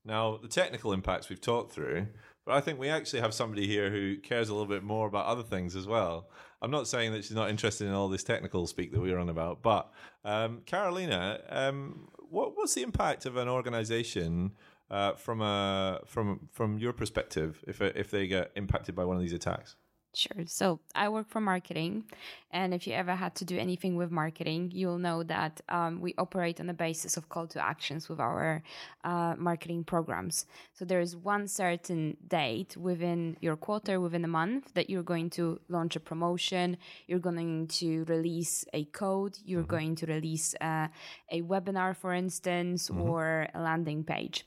Now, 0.04 0.38
the 0.38 0.48
technical 0.48 0.92
impacts 0.92 1.28
we've 1.28 1.40
talked 1.40 1.72
through, 1.72 2.08
but 2.44 2.54
I 2.54 2.60
think 2.60 2.78
we 2.78 2.88
actually 2.88 3.20
have 3.20 3.34
somebody 3.34 3.66
here 3.66 3.90
who 3.90 4.16
cares 4.16 4.48
a 4.48 4.52
little 4.52 4.66
bit 4.66 4.82
more 4.82 5.06
about 5.06 5.26
other 5.26 5.44
things 5.44 5.76
as 5.76 5.86
well. 5.86 6.28
I'm 6.60 6.70
not 6.70 6.88
saying 6.88 7.12
that 7.12 7.24
she's 7.24 7.36
not 7.36 7.50
interested 7.50 7.86
in 7.86 7.92
all 7.92 8.08
this 8.08 8.24
technical 8.24 8.66
speak 8.66 8.92
that 8.92 9.00
we 9.00 9.12
were 9.12 9.18
on 9.18 9.28
about, 9.28 9.62
but 9.62 9.92
um, 10.24 10.62
Carolina, 10.66 11.40
um, 11.50 12.08
what, 12.30 12.56
what's 12.56 12.74
the 12.74 12.82
impact 12.82 13.26
of 13.26 13.36
an 13.36 13.48
organization 13.48 14.52
uh, 14.92 15.14
from 15.14 15.40
a 15.40 16.00
from 16.06 16.48
from 16.52 16.78
your 16.78 16.92
perspective 16.92 17.64
if 17.66 17.80
if 17.80 18.10
they 18.10 18.26
get 18.26 18.52
impacted 18.54 18.94
by 18.94 19.04
one 19.04 19.16
of 19.16 19.22
these 19.22 19.32
attacks? 19.32 19.74
Sure. 20.14 20.44
So 20.46 20.80
I 20.94 21.08
work 21.08 21.30
for 21.30 21.40
marketing, 21.40 22.04
and 22.50 22.74
if 22.74 22.86
you 22.86 22.92
ever 22.92 23.14
had 23.14 23.34
to 23.36 23.46
do 23.46 23.56
anything 23.56 23.96
with 23.96 24.10
marketing, 24.10 24.70
you'll 24.74 24.98
know 24.98 25.22
that 25.22 25.62
um, 25.70 26.02
we 26.02 26.14
operate 26.18 26.60
on 26.60 26.66
the 26.66 26.74
basis 26.74 27.16
of 27.16 27.30
call 27.30 27.46
to 27.46 27.64
actions 27.64 28.10
with 28.10 28.20
our 28.20 28.62
uh, 29.04 29.34
marketing 29.38 29.84
programs. 29.84 30.44
So 30.74 30.84
there 30.84 31.00
is 31.00 31.16
one 31.16 31.48
certain 31.48 32.18
date 32.28 32.76
within 32.76 33.38
your 33.40 33.56
quarter, 33.56 34.00
within 34.00 34.22
a 34.26 34.28
month, 34.28 34.74
that 34.74 34.90
you're 34.90 35.02
going 35.02 35.30
to 35.30 35.58
launch 35.70 35.96
a 35.96 36.00
promotion, 36.00 36.76
you're 37.06 37.18
going 37.18 37.68
to 37.68 38.04
release 38.04 38.66
a 38.74 38.84
code, 38.84 39.38
you're 39.46 39.62
going 39.62 39.94
to 39.96 40.04
release 40.04 40.54
uh, 40.60 40.88
a 41.30 41.40
webinar, 41.40 41.96
for 41.96 42.12
instance, 42.12 42.90
or 42.90 43.48
a 43.54 43.62
landing 43.62 44.04
page 44.04 44.44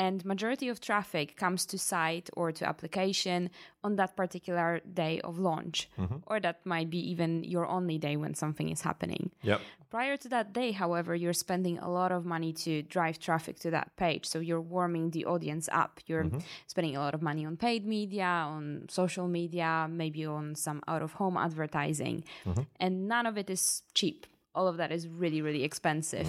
and 0.00 0.24
majority 0.24 0.68
of 0.70 0.80
traffic 0.80 1.36
comes 1.36 1.66
to 1.66 1.76
site 1.78 2.30
or 2.32 2.52
to 2.52 2.66
application 2.66 3.50
on 3.84 3.96
that 3.96 4.16
particular 4.16 4.80
day 5.02 5.20
of 5.20 5.38
launch. 5.38 5.90
Mm-hmm. 5.98 6.16
Or 6.26 6.40
that 6.40 6.64
might 6.64 6.88
be 6.88 7.00
even 7.10 7.44
your 7.44 7.66
only 7.66 7.98
day 7.98 8.16
when 8.16 8.32
something 8.34 8.70
is 8.70 8.80
happening. 8.80 9.30
Yep. 9.42 9.60
prior 9.90 10.16
to 10.22 10.28
that 10.36 10.52
day 10.60 10.70
however 10.82 11.12
you're 11.22 11.40
spending 11.46 11.76
a 11.78 11.90
lot 11.98 12.10
of 12.12 12.22
money 12.24 12.52
to 12.64 12.72
drive 12.96 13.16
traffic 13.18 13.56
to 13.64 13.70
that 13.76 13.88
page. 13.96 14.24
So 14.32 14.38
you're 14.48 14.66
warming 14.76 15.10
the 15.10 15.24
audience 15.26 15.68
up. 15.82 15.92
You're 16.08 16.24
mm-hmm. 16.24 16.38
spending 16.72 16.94
a 16.96 17.00
lot 17.04 17.14
of 17.16 17.20
money 17.30 17.44
on 17.44 17.54
paid 17.66 17.82
media 17.96 18.32
on 18.54 18.86
social 18.88 19.26
media 19.28 19.70
maybe 20.02 20.22
on 20.24 20.54
some 20.54 20.78
out 20.92 21.02
of 21.06 21.10
home 21.20 21.36
advertising 21.36 22.16
mm-hmm. 22.46 22.64
and 22.82 22.92
none 23.12 23.26
of 23.30 23.34
it 23.36 23.48
is 23.50 23.82
cheap. 23.98 24.26
All 24.54 24.66
of 24.72 24.76
that 24.80 24.90
is 24.96 25.02
really 25.22 25.40
really 25.46 25.64
expensive. 25.70 26.28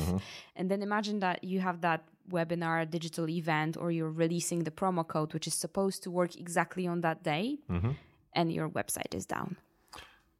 And 0.57 0.65
then 0.69 0.81
imagine 0.89 1.17
that 1.25 1.37
you 1.51 1.59
have 1.67 1.77
that 1.87 2.01
webinar 2.31 2.89
digital 2.89 3.29
event 3.29 3.77
or 3.77 3.91
you're 3.91 4.09
releasing 4.09 4.63
the 4.63 4.71
promo 4.71 5.07
code 5.07 5.33
which 5.33 5.47
is 5.47 5.53
supposed 5.53 6.03
to 6.03 6.09
work 6.11 6.35
exactly 6.35 6.87
on 6.87 7.01
that 7.01 7.23
day 7.23 7.57
mm-hmm. 7.69 7.91
and 8.33 8.51
your 8.51 8.69
website 8.69 9.13
is 9.13 9.25
down 9.25 9.57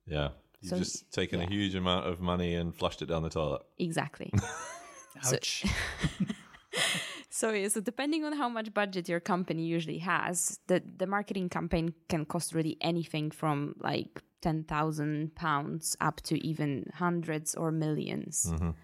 Yeah. 0.05 0.29
You've 0.61 0.69
So, 0.69 0.77
just 0.77 1.11
taken 1.11 1.41
a 1.41 1.47
huge 1.47 1.75
amount 1.75 2.05
of 2.05 2.19
money 2.19 2.53
and 2.59 2.75
flushed 2.75 3.01
it 3.01 3.07
down 3.07 3.23
the 3.23 3.29
toilet. 3.29 3.61
exactly 3.77 4.31
Ouch. 5.25 5.65
So, 7.33 7.51
yeah, 7.51 7.69
so 7.69 7.79
depending 7.79 8.25
on 8.25 8.33
how 8.33 8.49
much 8.49 8.73
budget 8.73 9.07
your 9.07 9.21
company 9.21 9.63
usually 9.63 9.99
has, 9.99 10.59
the 10.67 10.83
the 10.97 11.07
marketing 11.07 11.47
campaign 11.49 11.93
can 12.09 12.25
cost 12.25 12.53
really 12.53 12.77
anything 12.81 13.31
from 13.31 13.73
like 13.79 14.21
ten 14.41 14.63
thousand 14.65 15.33
pounds 15.33 15.95
up 16.01 16.21
to 16.27 16.35
even 16.45 16.91
hundreds 16.93 17.55
or 17.55 17.71
1000000s 17.71 18.75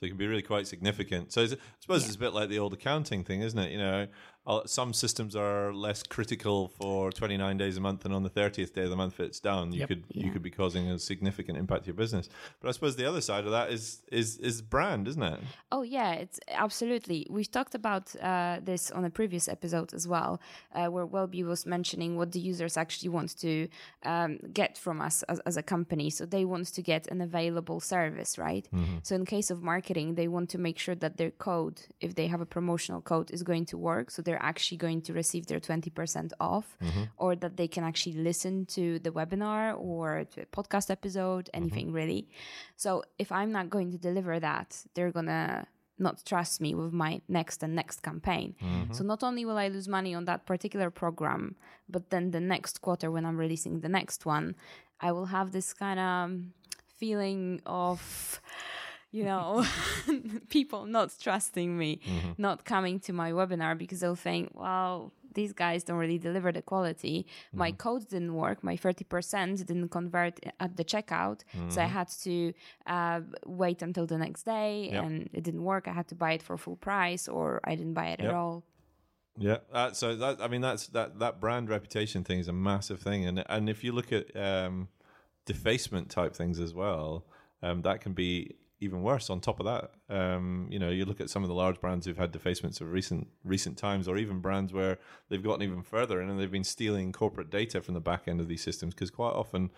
So 0.00 0.06
it 0.06 0.08
can 0.08 0.16
be 0.16 0.26
really 0.26 0.40
quite 0.40 0.66
significant. 0.66 1.30
So 1.30 1.42
I 1.42 1.48
suppose 1.78 2.06
it's 2.06 2.16
a 2.16 2.18
bit 2.18 2.32
like 2.32 2.48
the 2.48 2.58
old 2.58 2.72
accounting 2.72 3.22
thing, 3.22 3.42
isn't 3.42 3.58
it? 3.58 3.70
You 3.70 3.76
know, 3.76 4.06
some 4.66 4.92
systems 4.92 5.34
are 5.36 5.72
less 5.72 6.02
critical 6.02 6.68
for 6.68 7.10
29 7.12 7.56
days 7.56 7.76
a 7.76 7.80
month, 7.80 8.04
and 8.04 8.12
on 8.14 8.22
the 8.22 8.30
30th 8.30 8.72
day 8.74 8.84
of 8.84 8.90
the 8.90 8.96
month, 8.96 9.18
it's 9.20 9.40
down. 9.40 9.72
You 9.72 9.80
Yep. 9.80 9.88
could 9.90 10.04
you 10.24 10.30
could 10.32 10.42
be 10.42 10.50
causing 10.50 10.84
a 10.90 10.98
significant 10.98 11.56
impact 11.62 11.82
to 11.84 11.88
your 11.88 11.98
business. 12.04 12.28
But 12.60 12.68
I 12.68 12.72
suppose 12.72 12.94
the 12.96 13.08
other 13.12 13.20
side 13.30 13.44
of 13.48 13.52
that 13.58 13.66
is 13.76 13.82
is 14.20 14.28
is 14.50 14.56
brand, 14.74 15.08
isn't 15.08 15.22
it? 15.34 15.40
Oh 15.72 15.82
yeah, 15.82 16.12
it's 16.24 16.38
absolutely. 16.66 17.18
We've 17.36 17.50
talked 17.58 17.74
about 17.82 18.04
uh, 18.30 18.58
this 18.70 18.90
on 18.90 19.04
a 19.04 19.10
previous 19.20 19.46
episode 19.56 19.90
as 19.94 20.04
well, 20.14 20.40
uh, 20.74 20.86
where 20.94 21.06
Wellbe 21.14 21.42
was 21.44 21.64
mentioning 21.76 22.10
what 22.16 22.28
the 22.32 22.40
users 22.52 22.76
actually 22.76 23.10
want 23.18 23.30
to 23.40 23.68
um, 24.12 24.38
get 24.60 24.72
from 24.84 25.00
us 25.08 25.16
as, 25.32 25.38
as 25.50 25.56
a 25.56 25.62
company. 25.62 26.08
So 26.10 26.22
they 26.26 26.44
want 26.44 26.66
to 26.78 26.82
get 26.82 27.02
an 27.14 27.20
available 27.20 27.80
service, 27.80 28.32
right? 28.38 28.66
So 29.02 29.14
in 29.14 29.24
case 29.36 29.50
of 29.54 29.62
marketing, 29.62 30.14
they 30.14 30.28
want 30.36 30.48
to 30.50 30.58
make 30.58 30.78
sure 30.78 30.94
that 30.96 31.16
their 31.16 31.30
code, 31.30 31.76
if 32.00 32.14
they 32.14 32.26
have 32.28 32.40
a 32.40 32.46
promotional 32.56 33.00
code, 33.00 33.30
is 33.36 33.42
going 33.42 33.64
to 33.66 33.76
work. 33.78 34.10
So 34.10 34.22
they're 34.22 34.39
actually 34.40 34.78
going 34.78 35.02
to 35.02 35.12
receive 35.12 35.46
their 35.46 35.60
twenty 35.60 35.90
percent 35.90 36.32
off, 36.40 36.76
mm-hmm. 36.82 37.04
or 37.16 37.36
that 37.36 37.56
they 37.56 37.68
can 37.68 37.84
actually 37.84 38.16
listen 38.16 38.66
to 38.66 38.98
the 38.98 39.10
webinar 39.10 39.78
or 39.78 40.24
to 40.32 40.42
a 40.42 40.46
podcast 40.46 40.90
episode, 40.90 41.46
mm-hmm. 41.46 41.62
anything 41.62 41.92
really. 41.92 42.28
So 42.76 43.04
if 43.18 43.30
I'm 43.32 43.52
not 43.52 43.70
going 43.70 43.90
to 43.92 43.98
deliver 43.98 44.40
that, 44.40 44.84
they're 44.94 45.12
gonna 45.12 45.66
not 45.98 46.24
trust 46.24 46.60
me 46.60 46.74
with 46.74 46.92
my 46.92 47.20
next 47.28 47.62
and 47.62 47.74
next 47.74 48.02
campaign. 48.02 48.56
Mm-hmm. 48.62 48.94
So 48.94 49.04
not 49.04 49.22
only 49.22 49.44
will 49.44 49.58
I 49.58 49.68
lose 49.68 49.86
money 49.86 50.14
on 50.14 50.24
that 50.24 50.46
particular 50.46 50.90
program, 50.90 51.56
but 51.88 52.08
then 52.08 52.30
the 52.30 52.40
next 52.40 52.80
quarter 52.80 53.10
when 53.10 53.26
I'm 53.26 53.36
releasing 53.36 53.80
the 53.80 53.88
next 53.88 54.24
one, 54.24 54.56
I 55.00 55.12
will 55.12 55.26
have 55.26 55.52
this 55.52 55.74
kind 55.74 56.00
of 56.00 56.40
feeling 56.96 57.60
of 57.66 58.40
you 59.12 59.24
know 59.24 59.64
people 60.48 60.86
not 60.86 61.12
trusting 61.20 61.76
me 61.76 62.00
not 62.38 62.64
coming 62.64 63.00
to 63.00 63.12
my 63.12 63.32
webinar 63.32 63.76
because 63.76 64.00
they'll 64.00 64.14
think 64.30 64.50
well 64.54 65.12
these 65.32 65.52
guys 65.52 65.84
don't 65.84 65.96
really 65.96 66.18
deliver 66.18 66.50
the 66.50 66.60
quality. 66.60 67.24
My 67.52 67.70
code 67.70 68.08
didn't 68.08 68.34
work. 68.34 68.64
My 68.64 68.76
30% 68.76 69.64
didn't 69.64 69.90
convert 69.90 70.40
at 70.58 70.76
the 70.76 70.84
checkout. 70.84 71.42
So 71.68 71.80
I 71.80 71.84
had 71.84 72.08
to 72.24 72.52
uh, 72.84 73.20
wait 73.46 73.80
until 73.80 74.06
the 74.06 74.18
next 74.18 74.42
day 74.42 74.88
Yep. 74.90 75.04
and 75.04 75.30
it 75.32 75.44
didn't 75.44 75.62
work. 75.62 75.86
I 75.86 75.92
had 75.92 76.08
to 76.08 76.16
buy 76.16 76.32
it 76.32 76.42
for 76.42 76.56
full 76.56 76.74
price 76.74 77.28
or 77.28 77.60
I 77.62 77.76
didn't 77.76 77.94
buy 77.94 78.06
it 78.08 78.18
Yep. 78.18 78.28
at 78.28 78.34
all. 78.34 78.64
Yeah, 79.38 79.58
uh, 79.72 79.92
so 79.92 80.16
that 80.16 80.40
I 80.42 80.48
mean 80.48 80.62
that's 80.62 80.88
that 80.88 81.20
that 81.20 81.40
brand 81.40 81.68
reputation 81.70 82.24
thing 82.24 82.40
is 82.40 82.48
a 82.48 82.52
massive 82.52 82.98
thing, 83.00 83.24
and 83.24 83.44
and 83.48 83.70
if 83.70 83.84
you 83.84 83.92
look 83.92 84.10
at 84.12 84.34
um, 84.36 84.88
defacement 85.46 86.10
type 86.10 86.34
things 86.34 86.58
as 86.58 86.74
well, 86.74 87.24
um, 87.62 87.82
that 87.82 88.00
can 88.00 88.12
be 88.14 88.56
even 88.80 89.02
worse. 89.02 89.30
On 89.30 89.40
top 89.40 89.60
of 89.60 89.66
that, 89.66 89.92
um, 90.14 90.66
you 90.70 90.78
know, 90.78 90.90
you 90.90 91.04
look 91.04 91.20
at 91.20 91.30
some 91.30 91.42
of 91.42 91.48
the 91.48 91.54
large 91.54 91.80
brands 91.80 92.06
who've 92.06 92.16
had 92.16 92.32
defacements 92.32 92.80
of 92.80 92.90
recent 92.92 93.28
recent 93.44 93.76
times, 93.76 94.08
or 94.08 94.16
even 94.16 94.40
brands 94.40 94.72
where 94.72 94.98
they've 95.28 95.42
gotten 95.42 95.62
even 95.62 95.82
further 95.82 96.20
and 96.20 96.38
they've 96.38 96.50
been 96.50 96.64
stealing 96.64 97.12
corporate 97.12 97.50
data 97.50 97.80
from 97.80 97.94
the 97.94 98.00
back 98.00 98.26
end 98.26 98.40
of 98.40 98.48
these 98.48 98.62
systems 98.62 98.94
because 98.94 99.10
quite 99.10 99.32
often. 99.32 99.70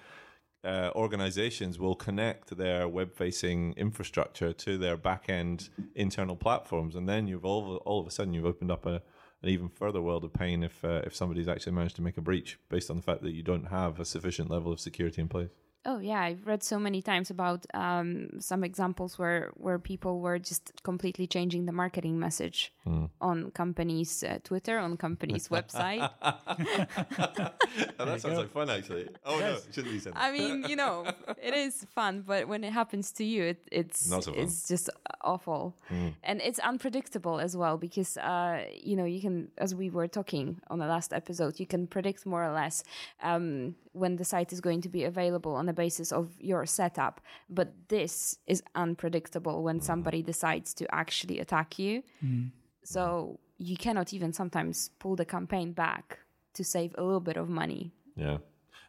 Uh, 0.64 0.92
organizations 0.94 1.76
will 1.76 1.96
connect 1.96 2.56
their 2.56 2.86
web-facing 2.86 3.72
infrastructure 3.72 4.52
to 4.52 4.78
their 4.78 4.96
back-end 4.96 5.70
internal 5.96 6.36
platforms, 6.36 6.94
and 6.94 7.08
then 7.08 7.26
you've 7.26 7.44
all, 7.44 7.78
all 7.78 7.98
of 7.98 8.06
a 8.06 8.12
sudden 8.12 8.32
you've 8.32 8.46
opened 8.46 8.70
up 8.70 8.86
a, 8.86 9.02
an 9.42 9.48
even 9.48 9.68
further 9.68 10.00
world 10.00 10.22
of 10.22 10.32
pain 10.32 10.62
if 10.62 10.84
uh, 10.84 11.02
if 11.04 11.16
somebody's 11.16 11.48
actually 11.48 11.72
managed 11.72 11.96
to 11.96 12.02
make 12.02 12.16
a 12.16 12.20
breach 12.20 12.60
based 12.68 12.90
on 12.90 12.96
the 12.96 13.02
fact 13.02 13.22
that 13.22 13.32
you 13.32 13.42
don't 13.42 13.70
have 13.70 13.98
a 13.98 14.04
sufficient 14.04 14.48
level 14.48 14.70
of 14.70 14.78
security 14.78 15.20
in 15.20 15.26
place. 15.26 15.50
Oh 15.84 15.98
yeah, 15.98 16.20
I've 16.20 16.46
read 16.46 16.62
so 16.62 16.78
many 16.78 17.02
times 17.02 17.28
about 17.30 17.66
um, 17.74 18.40
some 18.40 18.62
examples 18.62 19.18
where 19.18 19.50
where 19.56 19.78
people 19.80 20.20
were 20.20 20.38
just 20.38 20.70
completely 20.84 21.26
changing 21.26 21.66
the 21.66 21.72
marketing 21.72 22.18
message 22.20 22.72
Hmm. 22.84 23.06
on 23.20 23.50
companies' 23.52 24.22
uh, 24.24 24.38
Twitter, 24.44 24.78
on 24.78 24.96
companies' 24.96 25.48
website. 25.56 26.08
Oh, 27.98 28.04
that 28.04 28.20
sounds 28.20 28.38
like 28.38 28.50
fun, 28.50 28.68
actually. 28.70 29.08
Oh 29.24 29.38
no, 29.38 29.58
shouldn't 29.72 29.92
be 29.94 29.98
said. 30.00 30.12
I 30.16 30.30
mean, 30.32 30.64
you 30.68 30.76
know, 30.76 31.04
it 31.40 31.54
is 31.54 31.86
fun, 31.94 32.22
but 32.26 32.48
when 32.48 32.64
it 32.64 32.72
happens 32.72 33.12
to 33.12 33.24
you, 33.24 33.44
it, 33.44 33.68
it's 33.70 34.10
Not 34.10 34.24
so. 34.24 34.32
It's 34.34 34.68
just 34.68 34.90
awful, 35.22 35.74
and 36.22 36.40
it's 36.42 36.58
unpredictable 36.60 37.40
as 37.40 37.56
well 37.56 37.76
because 37.78 38.16
uh, 38.18 38.64
you 38.82 38.96
know 38.96 39.04
you 39.04 39.20
can, 39.20 39.48
as 39.58 39.74
we 39.74 39.90
were 39.90 40.08
talking 40.08 40.60
on 40.68 40.78
the 40.78 40.86
last 40.86 41.12
episode, 41.12 41.58
you 41.60 41.66
can 41.66 41.86
predict 41.86 42.26
more 42.26 42.44
or 42.44 42.52
less 42.52 42.84
um, 43.22 43.74
when 43.92 44.16
the 44.16 44.24
site 44.24 44.52
is 44.52 44.60
going 44.60 44.80
to 44.80 44.88
be 44.88 45.04
available 45.04 45.54
on 45.54 45.66
the 45.66 45.72
basis 45.72 46.12
of 46.12 46.30
your 46.40 46.66
setup. 46.66 47.20
But 47.48 47.72
this 47.88 48.38
is 48.46 48.62
unpredictable 48.74 49.62
when 49.62 49.76
mm-hmm. 49.76 49.86
somebody 49.86 50.22
decides 50.22 50.74
to 50.74 50.94
actually 50.94 51.38
attack 51.40 51.78
you. 51.78 52.02
Mm-hmm. 52.24 52.48
So 52.84 53.38
you 53.58 53.76
cannot 53.76 54.12
even 54.12 54.32
sometimes 54.32 54.90
pull 54.98 55.16
the 55.16 55.24
campaign 55.24 55.72
back 55.72 56.18
to 56.54 56.64
save 56.64 56.94
a 56.98 57.02
little 57.02 57.20
bit 57.20 57.36
of 57.36 57.48
money. 57.48 57.92
Yeah. 58.16 58.38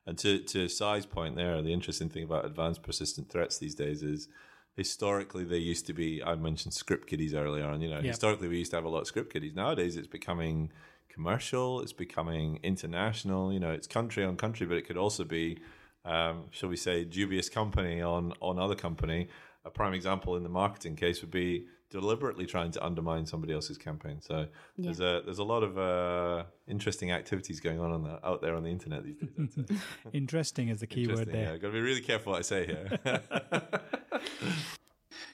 And 0.05 0.17
to 0.19 0.39
to 0.39 0.67
Sai's 0.67 1.05
point 1.05 1.35
there, 1.35 1.61
the 1.61 1.73
interesting 1.73 2.09
thing 2.09 2.23
about 2.23 2.45
advanced 2.45 2.83
persistent 2.83 3.29
threats 3.29 3.57
these 3.57 3.75
days 3.75 4.03
is 4.03 4.27
historically 4.75 5.43
they 5.45 5.57
used 5.57 5.85
to 5.87 5.93
be 5.93 6.21
I 6.23 6.35
mentioned 6.35 6.73
script 6.73 7.07
kiddies 7.07 7.33
earlier 7.33 7.65
on, 7.65 7.81
you 7.81 7.89
know, 7.89 8.01
historically 8.01 8.47
we 8.47 8.57
used 8.57 8.71
to 8.71 8.77
have 8.77 8.85
a 8.85 8.89
lot 8.89 9.01
of 9.01 9.07
script 9.07 9.31
kiddies. 9.31 9.53
Nowadays 9.55 9.95
it's 9.95 10.07
becoming 10.07 10.71
commercial, 11.13 11.81
it's 11.81 11.93
becoming 11.93 12.59
international, 12.63 13.53
you 13.53 13.59
know, 13.59 13.71
it's 13.71 13.87
country 13.87 14.23
on 14.23 14.35
country, 14.35 14.65
but 14.65 14.77
it 14.77 14.87
could 14.87 14.97
also 14.97 15.23
be 15.23 15.59
um, 16.05 16.45
shall 16.51 16.69
we 16.69 16.75
say 16.75 17.05
dubious 17.05 17.49
company 17.49 18.01
on 18.01 18.33
on 18.41 18.59
other 18.59 18.75
company. 18.75 19.27
A 19.65 19.69
prime 19.69 19.93
example 19.93 20.35
in 20.35 20.43
the 20.43 20.49
marketing 20.49 20.97
case 20.97 21.21
would 21.21 21.31
be 21.31 21.67
deliberately 21.89 22.45
trying 22.45 22.71
to 22.71 22.83
undermine 22.83 23.25
somebody 23.25 23.53
else's 23.53 23.77
campaign. 23.77 24.19
So 24.19 24.47
there's 24.77 24.99
a 24.99 25.21
there's 25.23 25.39
a 25.39 25.43
lot 25.43 25.63
of 25.63 25.77
uh, 25.77 26.43
interesting 26.67 27.11
activities 27.11 27.61
going 27.61 27.79
on, 27.79 27.91
on 27.91 28.03
the, 28.03 28.25
out 28.27 28.41
there 28.41 28.55
on 28.55 28.63
the 28.63 28.69
internet 28.69 29.03
these 29.05 29.15
days. 29.17 29.79
Interesting 30.13 30.69
is 30.69 30.81
the 30.81 30.87
key 30.87 31.07
word 31.07 31.19
Interesting, 31.19 31.33
there. 31.33 31.53
Yeah, 31.53 31.57
got 31.57 31.67
to 31.67 31.73
be 31.73 31.79
really 31.79 32.01
careful 32.01 32.33
what 32.33 32.39
I 32.39 32.41
say 32.41 32.65
here. 32.65 32.99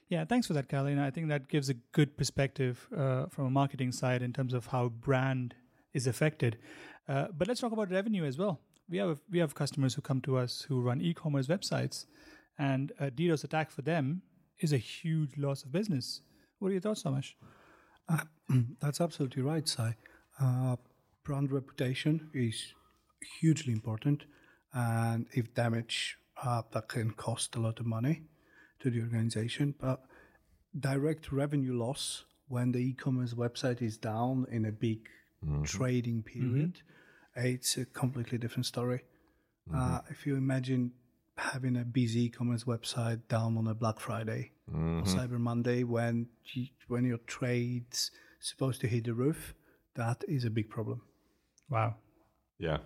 Yeah, 0.09 0.25
thanks 0.25 0.47
for 0.47 0.53
that, 0.53 0.67
Carolina. 0.67 1.05
I 1.05 1.11
think 1.11 1.29
that 1.29 1.47
gives 1.47 1.69
a 1.69 1.75
good 1.75 2.17
perspective 2.17 2.87
uh, 2.97 3.27
from 3.27 3.45
a 3.45 3.51
marketing 3.51 3.91
side 3.91 4.23
in 4.23 4.33
terms 4.33 4.55
of 4.55 4.65
how 4.65 4.89
brand 4.89 5.53
is 5.93 6.07
affected. 6.07 6.57
Uh, 7.07 7.27
but 7.35 7.47
let's 7.47 7.61
talk 7.61 7.71
about 7.71 7.91
revenue 7.91 8.25
as 8.25 8.37
well. 8.37 8.59
We 8.89 8.97
have 8.97 9.19
we 9.29 9.39
have 9.39 9.53
customers 9.55 9.93
who 9.93 10.01
come 10.01 10.21
to 10.21 10.37
us 10.37 10.61
who 10.61 10.81
run 10.81 11.01
e-commerce 11.01 11.47
websites, 11.47 12.05
and 12.57 12.91
a 12.99 13.11
DDoS 13.11 13.43
attack 13.43 13.71
for 13.71 13.81
them 13.81 14.23
is 14.59 14.73
a 14.73 14.77
huge 14.77 15.37
loss 15.37 15.63
of 15.63 15.71
business. 15.71 16.21
What 16.59 16.69
are 16.69 16.71
your 16.71 16.81
thoughts, 16.81 17.03
Tomasz? 17.03 17.33
That's 18.81 18.99
absolutely 18.99 19.43
right, 19.43 19.67
Sai. 19.67 19.95
Uh, 20.41 20.75
brand 21.23 21.51
reputation 21.51 22.29
is 22.33 22.73
hugely 23.39 23.73
important, 23.73 24.23
and 24.73 25.27
if 25.33 25.53
damaged, 25.53 26.15
uh, 26.43 26.63
that 26.71 26.87
can 26.87 27.11
cost 27.11 27.55
a 27.55 27.59
lot 27.59 27.79
of 27.79 27.85
money 27.85 28.23
to 28.79 28.89
the 28.89 29.01
organization. 29.01 29.75
But 29.79 30.01
direct 30.77 31.31
revenue 31.31 31.77
loss 31.77 32.25
when 32.47 32.71
the 32.71 32.79
e-commerce 32.79 33.33
website 33.33 33.81
is 33.81 33.97
down 33.97 34.45
in 34.51 34.65
a 34.65 34.71
big 34.71 35.07
Mm-hmm. 35.45 35.63
trading 35.63 36.23
mm-hmm. 36.23 36.53
period, 36.53 36.81
it's 37.35 37.77
a 37.77 37.85
completely 37.85 38.37
different 38.37 38.65
story. 38.65 39.01
Mm-hmm. 39.69 39.79
Uh, 39.79 39.99
if 40.09 40.25
you 40.25 40.35
imagine 40.35 40.91
having 41.37 41.77
a 41.77 41.85
busy 41.85 42.25
e-commerce 42.25 42.65
website 42.65 43.21
down 43.29 43.57
on 43.57 43.67
a 43.67 43.73
Black 43.73 43.99
Friday 43.99 44.51
or 44.67 45.03
Cyber 45.03 45.39
Monday 45.39 45.83
when 45.83 46.27
you, 46.53 46.67
when 46.87 47.05
your 47.05 47.19
trade's 47.19 48.11
supposed 48.41 48.81
to 48.81 48.87
hit 48.87 49.05
the 49.05 49.13
roof, 49.13 49.55
that 49.95 50.23
is 50.27 50.43
a 50.45 50.49
big 50.49 50.69
problem. 50.69 51.01
Wow, 51.69 51.95
yeah. 52.57 52.79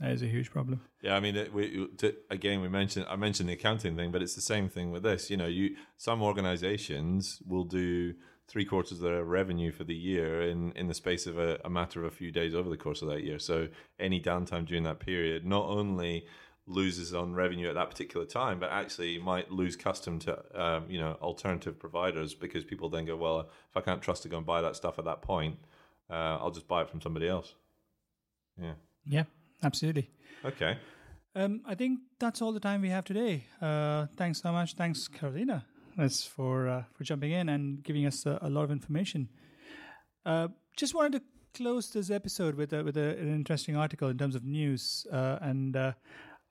that 0.00 0.10
is 0.10 0.22
a 0.22 0.26
huge 0.26 0.50
problem. 0.50 0.80
Yeah, 1.02 1.14
I 1.14 1.20
mean, 1.20 1.36
it, 1.36 1.52
we, 1.52 1.86
to, 1.98 2.14
again, 2.30 2.60
we 2.60 2.68
mentioned 2.68 3.06
I 3.08 3.16
mentioned 3.16 3.48
the 3.48 3.54
accounting 3.54 3.96
thing, 3.96 4.10
but 4.10 4.22
it's 4.22 4.34
the 4.34 4.40
same 4.40 4.68
thing 4.68 4.90
with 4.90 5.02
this. 5.02 5.30
You 5.30 5.36
know, 5.36 5.46
you 5.46 5.76
some 5.96 6.22
organizations 6.22 7.40
will 7.46 7.64
do 7.64 8.14
three 8.50 8.64
quarters 8.64 8.98
of 8.98 9.04
their 9.04 9.24
revenue 9.24 9.70
for 9.70 9.84
the 9.84 9.94
year 9.94 10.42
in 10.42 10.72
in 10.72 10.88
the 10.88 10.94
space 10.94 11.26
of 11.26 11.38
a, 11.38 11.60
a 11.64 11.70
matter 11.70 12.00
of 12.00 12.12
a 12.12 12.14
few 12.14 12.32
days 12.32 12.54
over 12.54 12.68
the 12.68 12.76
course 12.76 13.00
of 13.00 13.08
that 13.08 13.22
year. 13.22 13.38
So 13.38 13.68
any 13.98 14.20
downtime 14.20 14.66
during 14.66 14.82
that 14.82 14.98
period 14.98 15.46
not 15.46 15.66
only 15.66 16.26
loses 16.66 17.14
on 17.14 17.34
revenue 17.34 17.68
at 17.68 17.74
that 17.74 17.90
particular 17.90 18.26
time, 18.26 18.58
but 18.60 18.70
actually 18.70 19.18
might 19.18 19.50
lose 19.50 19.76
custom 19.76 20.18
to 20.20 20.60
um, 20.60 20.84
you 20.88 20.98
know 20.98 21.16
alternative 21.22 21.78
providers 21.78 22.34
because 22.34 22.64
people 22.64 22.88
then 22.90 23.06
go, 23.06 23.16
well, 23.16 23.40
if 23.40 23.76
I 23.76 23.80
can't 23.80 24.02
trust 24.02 24.24
to 24.24 24.28
go 24.28 24.38
and 24.38 24.46
buy 24.46 24.60
that 24.62 24.76
stuff 24.76 24.98
at 24.98 25.04
that 25.04 25.22
point, 25.22 25.56
uh, 26.10 26.38
I'll 26.40 26.50
just 26.50 26.66
buy 26.66 26.82
it 26.82 26.90
from 26.90 27.00
somebody 27.00 27.28
else. 27.28 27.54
Yeah. 28.60 28.74
Yeah, 29.06 29.24
absolutely. 29.62 30.10
Okay. 30.44 30.76
Um, 31.34 31.60
I 31.64 31.74
think 31.76 32.00
that's 32.18 32.42
all 32.42 32.52
the 32.52 32.60
time 32.60 32.82
we 32.82 32.90
have 32.90 33.04
today. 33.04 33.44
Uh, 33.62 34.06
thanks 34.16 34.42
so 34.42 34.50
much. 34.52 34.74
Thanks, 34.74 35.06
Carolina, 35.06 35.64
as 35.98 36.24
for 36.24 36.68
uh, 36.68 36.84
for 36.94 37.04
jumping 37.04 37.32
in 37.32 37.48
and 37.48 37.82
giving 37.82 38.06
us 38.06 38.26
a, 38.26 38.38
a 38.42 38.50
lot 38.50 38.64
of 38.64 38.70
information. 38.70 39.28
Uh, 40.24 40.48
just 40.76 40.94
wanted 40.94 41.12
to 41.12 41.22
close 41.54 41.90
this 41.90 42.10
episode 42.10 42.54
with 42.54 42.72
a, 42.72 42.82
with 42.84 42.96
a, 42.96 43.18
an 43.18 43.34
interesting 43.34 43.76
article 43.76 44.08
in 44.08 44.18
terms 44.18 44.34
of 44.34 44.44
news. 44.44 45.06
Uh, 45.12 45.38
and 45.40 45.76
uh, 45.76 45.92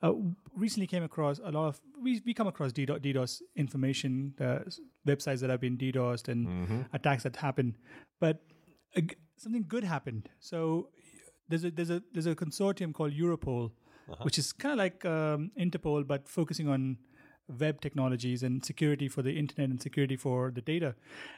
uh, 0.02 0.14
recently 0.56 0.88
came 0.88 1.04
across 1.04 1.40
a 1.44 1.52
lot 1.52 1.68
of 1.68 1.82
we 2.02 2.22
we 2.26 2.34
come 2.34 2.48
across 2.48 2.72
DDoS, 2.72 3.00
DDoS 3.00 3.42
information, 3.56 4.34
uh, 4.40 4.60
websites 5.08 5.42
that 5.42 5.50
have 5.50 5.60
been 5.60 5.78
DDoSed 5.78 6.28
and 6.30 6.86
attacks 6.94 7.24
that 7.24 7.36
happen, 7.36 7.76
but 8.20 8.42
uh, 8.96 9.02
something 9.38 9.66
good 9.68 9.84
happened. 9.84 10.30
So 10.40 10.90
there's 11.50 11.66
a 11.66 11.72
there's 11.72 11.90
a 11.90 12.02
there's 12.14 12.28
a 12.28 12.36
consortium 12.36 12.94
called 12.94 13.14
Europol, 13.14 13.72
which 14.22 14.38
is 14.38 14.54
kind 14.54 14.72
of 14.72 14.78
like 14.78 15.04
um, 15.06 15.52
Interpol 15.60 16.08
but 16.08 16.30
focusing 16.30 16.70
on 16.70 16.98
web 17.58 17.82
technologies 17.82 18.44
and 18.44 18.64
security 18.64 19.08
for 19.08 19.22
the 19.22 19.38
internet 19.38 19.70
and 19.70 19.82
security 19.82 20.16
for 20.16 20.52
the 20.52 20.62
data. 20.62 20.96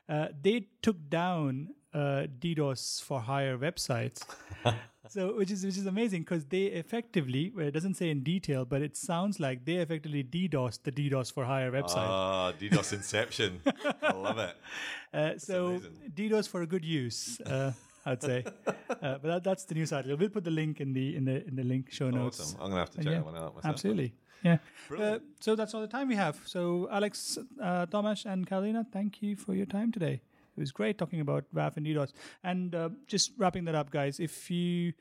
Uh, 0.10 0.28
they 0.42 0.68
took 0.82 1.10
down 1.10 1.70
uh, 1.94 2.28
DDoS 2.40 3.02
for 3.02 3.22
hire 3.22 3.58
websites. 3.58 4.24
so 5.10 5.36
which 5.36 5.52
is 5.52 5.66
which 5.66 5.78
is 5.78 5.86
amazing 5.86 6.22
because 6.22 6.46
they 6.46 6.66
effectively 6.66 7.52
well, 7.56 7.66
it 7.66 7.72
doesn't 7.72 7.96
say 7.96 8.10
in 8.10 8.24
detail 8.24 8.64
but 8.66 8.82
it 8.82 8.96
sounds 8.96 9.40
like 9.40 9.66
they 9.66 9.76
effectively 9.76 10.24
DDoS 10.24 10.84
the 10.84 10.92
DDoS 10.92 11.34
for 11.34 11.46
hire 11.46 11.72
website. 11.72 12.08
Ah, 12.08 12.54
DDoS 12.60 12.94
Inception. 12.94 13.62
I 14.02 14.14
love 14.14 14.38
it. 14.38 14.56
Uh, 15.14 15.38
so 15.38 15.68
amazing. 15.68 15.92
DDoS 16.16 16.48
for 16.48 16.62
a 16.62 16.66
good 16.66 16.86
use, 16.86 17.42
uh, 17.42 17.74
I'd 18.06 18.24
say. 18.24 18.46
Uh, 19.02 19.18
but 19.18 19.24
that, 19.24 19.44
that's 19.44 19.64
the 19.64 19.74
news 19.74 19.92
article. 19.92 20.16
We'll 20.16 20.30
put 20.30 20.44
the 20.44 20.52
link 20.52 20.80
in 20.80 20.94
the 20.94 21.16
in 21.16 21.26
the 21.26 21.46
in 21.48 21.56
the 21.56 21.64
link 21.64 21.92
show 21.92 22.12
notes. 22.12 22.40
Awesome. 22.40 22.60
I'm 22.62 22.70
gonna 22.70 22.80
have 22.82 22.92
to 22.92 22.98
check 22.98 23.06
Yeah, 23.08 23.12
that 23.14 23.26
one 23.26 23.36
out 23.36 23.56
myself. 23.56 23.66
Absolutely. 23.66 24.14
Yeah. 24.44 24.58
Uh, 24.98 25.20
so 25.40 25.56
that's 25.56 25.74
all 25.74 25.82
the 25.82 25.88
time 25.88 26.08
we 26.08 26.16
have. 26.16 26.40
So 26.46 26.88
Alex, 26.92 27.38
uh, 27.62 27.86
Tomasz, 27.86 28.26
and 28.26 28.48
Carolina, 28.48 28.86
thank 28.92 29.22
you 29.22 29.36
for 29.36 29.54
your 29.54 29.66
time 29.66 29.92
today. 29.92 30.22
It 30.58 30.60
was 30.60 30.72
great 30.72 30.98
talking 30.98 31.22
about 31.22 31.46
WAF 31.56 31.78
and 31.78 31.86
DDoS. 31.86 32.12
And 32.44 32.76
uh, 32.76 32.90
just 33.08 33.32
wrapping 33.38 33.66
that 33.66 33.76
up, 33.76 33.90
guys, 33.90 34.20
if 34.20 34.52
you, 34.52 34.94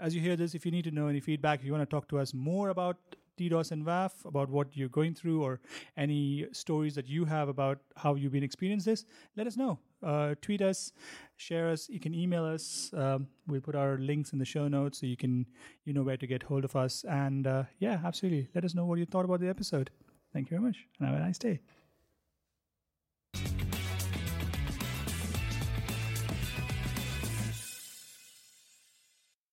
as 0.00 0.14
you 0.14 0.20
hear 0.20 0.36
this, 0.36 0.54
if 0.54 0.64
you 0.64 0.72
need 0.72 0.84
to 0.84 0.90
know 0.90 1.06
any 1.06 1.20
feedback, 1.20 1.60
if 1.60 1.66
you 1.66 1.72
want 1.72 1.88
to 1.88 1.94
talk 1.94 2.08
to 2.08 2.18
us 2.18 2.34
more 2.34 2.70
about 2.70 2.96
DDoS 3.38 3.72
and 3.72 3.84
WAF, 3.86 4.24
about 4.24 4.48
what 4.50 4.76
you're 4.76 4.88
going 4.88 5.14
through, 5.14 5.42
or 5.42 5.60
any 5.96 6.46
stories 6.52 6.94
that 6.94 7.08
you 7.08 7.24
have 7.24 7.48
about 7.48 7.78
how 7.96 8.14
you've 8.14 8.32
been 8.32 8.42
experiencing 8.42 8.92
this, 8.92 9.04
let 9.36 9.46
us 9.46 9.56
know. 9.56 9.78
Uh, 10.02 10.34
tweet 10.40 10.62
us, 10.62 10.92
share 11.36 11.70
us. 11.70 11.88
You 11.88 12.00
can 12.00 12.14
email 12.14 12.44
us. 12.44 12.90
Um, 12.94 13.26
we'll 13.46 13.60
put 13.60 13.74
our 13.74 13.98
links 13.98 14.32
in 14.32 14.38
the 14.38 14.44
show 14.44 14.68
notes 14.68 15.00
so 15.00 15.06
you 15.06 15.16
can 15.16 15.46
you 15.84 15.92
know 15.92 16.02
where 16.02 16.16
to 16.16 16.26
get 16.26 16.42
hold 16.42 16.64
of 16.64 16.76
us. 16.76 17.04
And 17.08 17.46
uh, 17.46 17.64
yeah, 17.78 18.00
absolutely. 18.04 18.48
Let 18.54 18.64
us 18.64 18.74
know 18.74 18.84
what 18.84 18.98
you 18.98 19.06
thought 19.06 19.24
about 19.24 19.40
the 19.40 19.48
episode. 19.48 19.90
Thank 20.32 20.50
you 20.50 20.58
very 20.58 20.66
much, 20.68 20.86
and 20.98 21.08
have 21.08 21.16
a 21.16 21.20
nice 21.20 21.38
day. 21.38 21.60